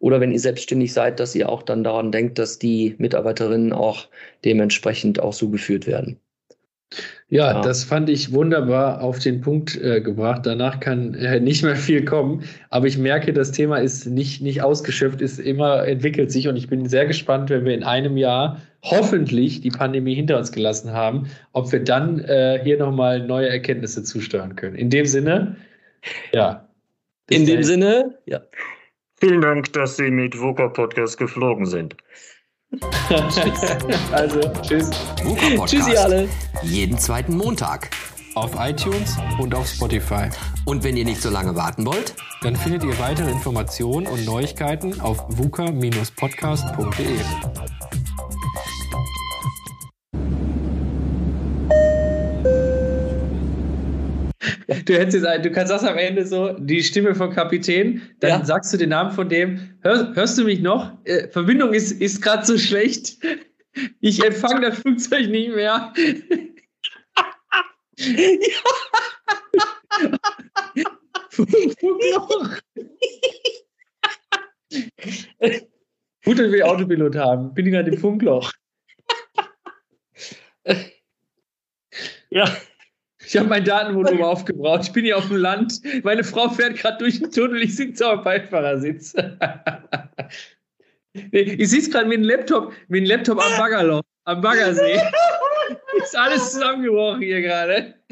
[0.00, 4.08] Oder wenn ihr selbstständig seid, dass ihr auch dann daran denkt, dass die Mitarbeiterinnen auch
[4.44, 6.18] dementsprechend auch so geführt werden.
[7.28, 10.44] Ja, ja, das fand ich wunderbar auf den Punkt äh, gebracht.
[10.44, 12.42] Danach kann äh, nicht mehr viel kommen.
[12.70, 16.68] Aber ich merke, das Thema ist nicht, nicht ausgeschöpft, ist immer entwickelt sich und ich
[16.68, 21.28] bin sehr gespannt, wenn wir in einem Jahr hoffentlich die Pandemie hinter uns gelassen haben,
[21.52, 24.74] ob wir dann äh, hier nochmal neue Erkenntnisse zusteuern können.
[24.74, 25.56] In dem Sinne,
[26.32, 26.66] ja.
[27.28, 28.40] In dem Sinne, ja.
[29.20, 31.94] Vielen Dank, dass Sie mit VUCA Podcast geflogen sind.
[34.12, 34.90] also, tschüss.
[35.66, 36.28] Tschüssi alle.
[36.62, 37.90] Jeden zweiten Montag.
[38.36, 40.28] Auf iTunes und auf Spotify.
[40.64, 45.00] Und wenn ihr nicht so lange warten wollt, dann findet ihr weitere Informationen und Neuigkeiten
[45.00, 47.18] auf vuka-podcast.de.
[54.90, 58.44] Du hättest jetzt, du kannst das am Ende so, die Stimme vom Kapitän, dann ja.
[58.44, 59.78] sagst du den Namen von dem.
[59.82, 60.98] Hör, hörst du mich noch?
[61.04, 63.16] Äh, Verbindung ist, ist gerade so schlecht.
[64.00, 65.92] Ich empfange das Flugzeug nicht mehr.
[71.30, 72.58] Funkloch.
[76.24, 77.54] Gut, dass wir Autopilot haben.
[77.54, 78.52] Bin ich gerade im Funkloch.
[82.30, 82.56] Ja.
[83.30, 84.82] Ich habe mein Datenvolumen aufgebraucht.
[84.82, 85.80] Ich bin hier auf dem Land.
[86.02, 87.62] Meine Frau fährt gerade durch den Tunnel.
[87.62, 89.14] Ich sitze auf dem Beifahrersitz.
[91.30, 95.00] ich sehe es gerade mit dem Laptop, mit dem Laptop am Baggerloch, am Baggersee.
[96.02, 97.94] Ist alles zusammengebrochen hier gerade.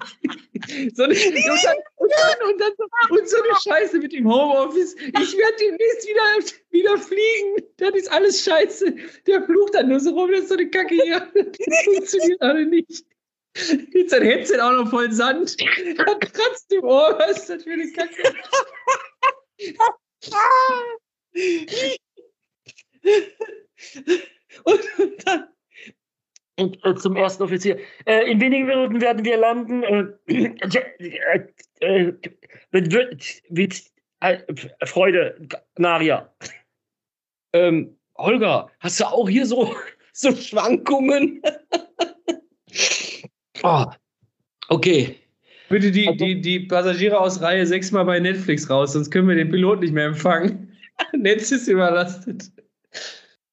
[0.94, 4.94] So und, und, dann, und, dann so, und so eine Scheiße mit dem Homeoffice.
[4.96, 6.22] Ich werde demnächst wieder,
[6.70, 7.64] wieder fliegen.
[7.78, 8.94] Das ist alles scheiße.
[9.26, 10.30] Der flucht dann nur so rum.
[10.30, 11.26] Das ist so eine Kacke hier.
[11.34, 13.02] Das funktioniert alle nicht.
[13.92, 15.56] Jetzt sein Headset auch noch voll Sand.
[15.96, 17.18] Da kratzt im Ohr.
[17.18, 18.34] Was ist das für eine Kacke?
[24.64, 24.80] und,
[25.24, 25.48] dann
[26.58, 27.78] und, äh, zum ersten Offizier.
[28.04, 29.82] Äh, in wenigen Minuten werden wir landen.
[29.84, 30.06] Äh,
[31.80, 32.12] äh,
[32.72, 33.90] mit,
[34.20, 34.38] äh,
[34.86, 36.34] Freude, Naria.
[37.52, 39.74] Ähm, Holger, hast du auch hier so,
[40.12, 41.42] so Schwankungen?
[43.62, 43.86] Oh.
[44.68, 45.16] Okay.
[45.68, 49.36] Bitte die, die, die Passagiere aus Reihe 6 mal bei Netflix raus, sonst können wir
[49.36, 50.72] den Pilot nicht mehr empfangen.
[51.12, 52.50] Netz ist überlastet.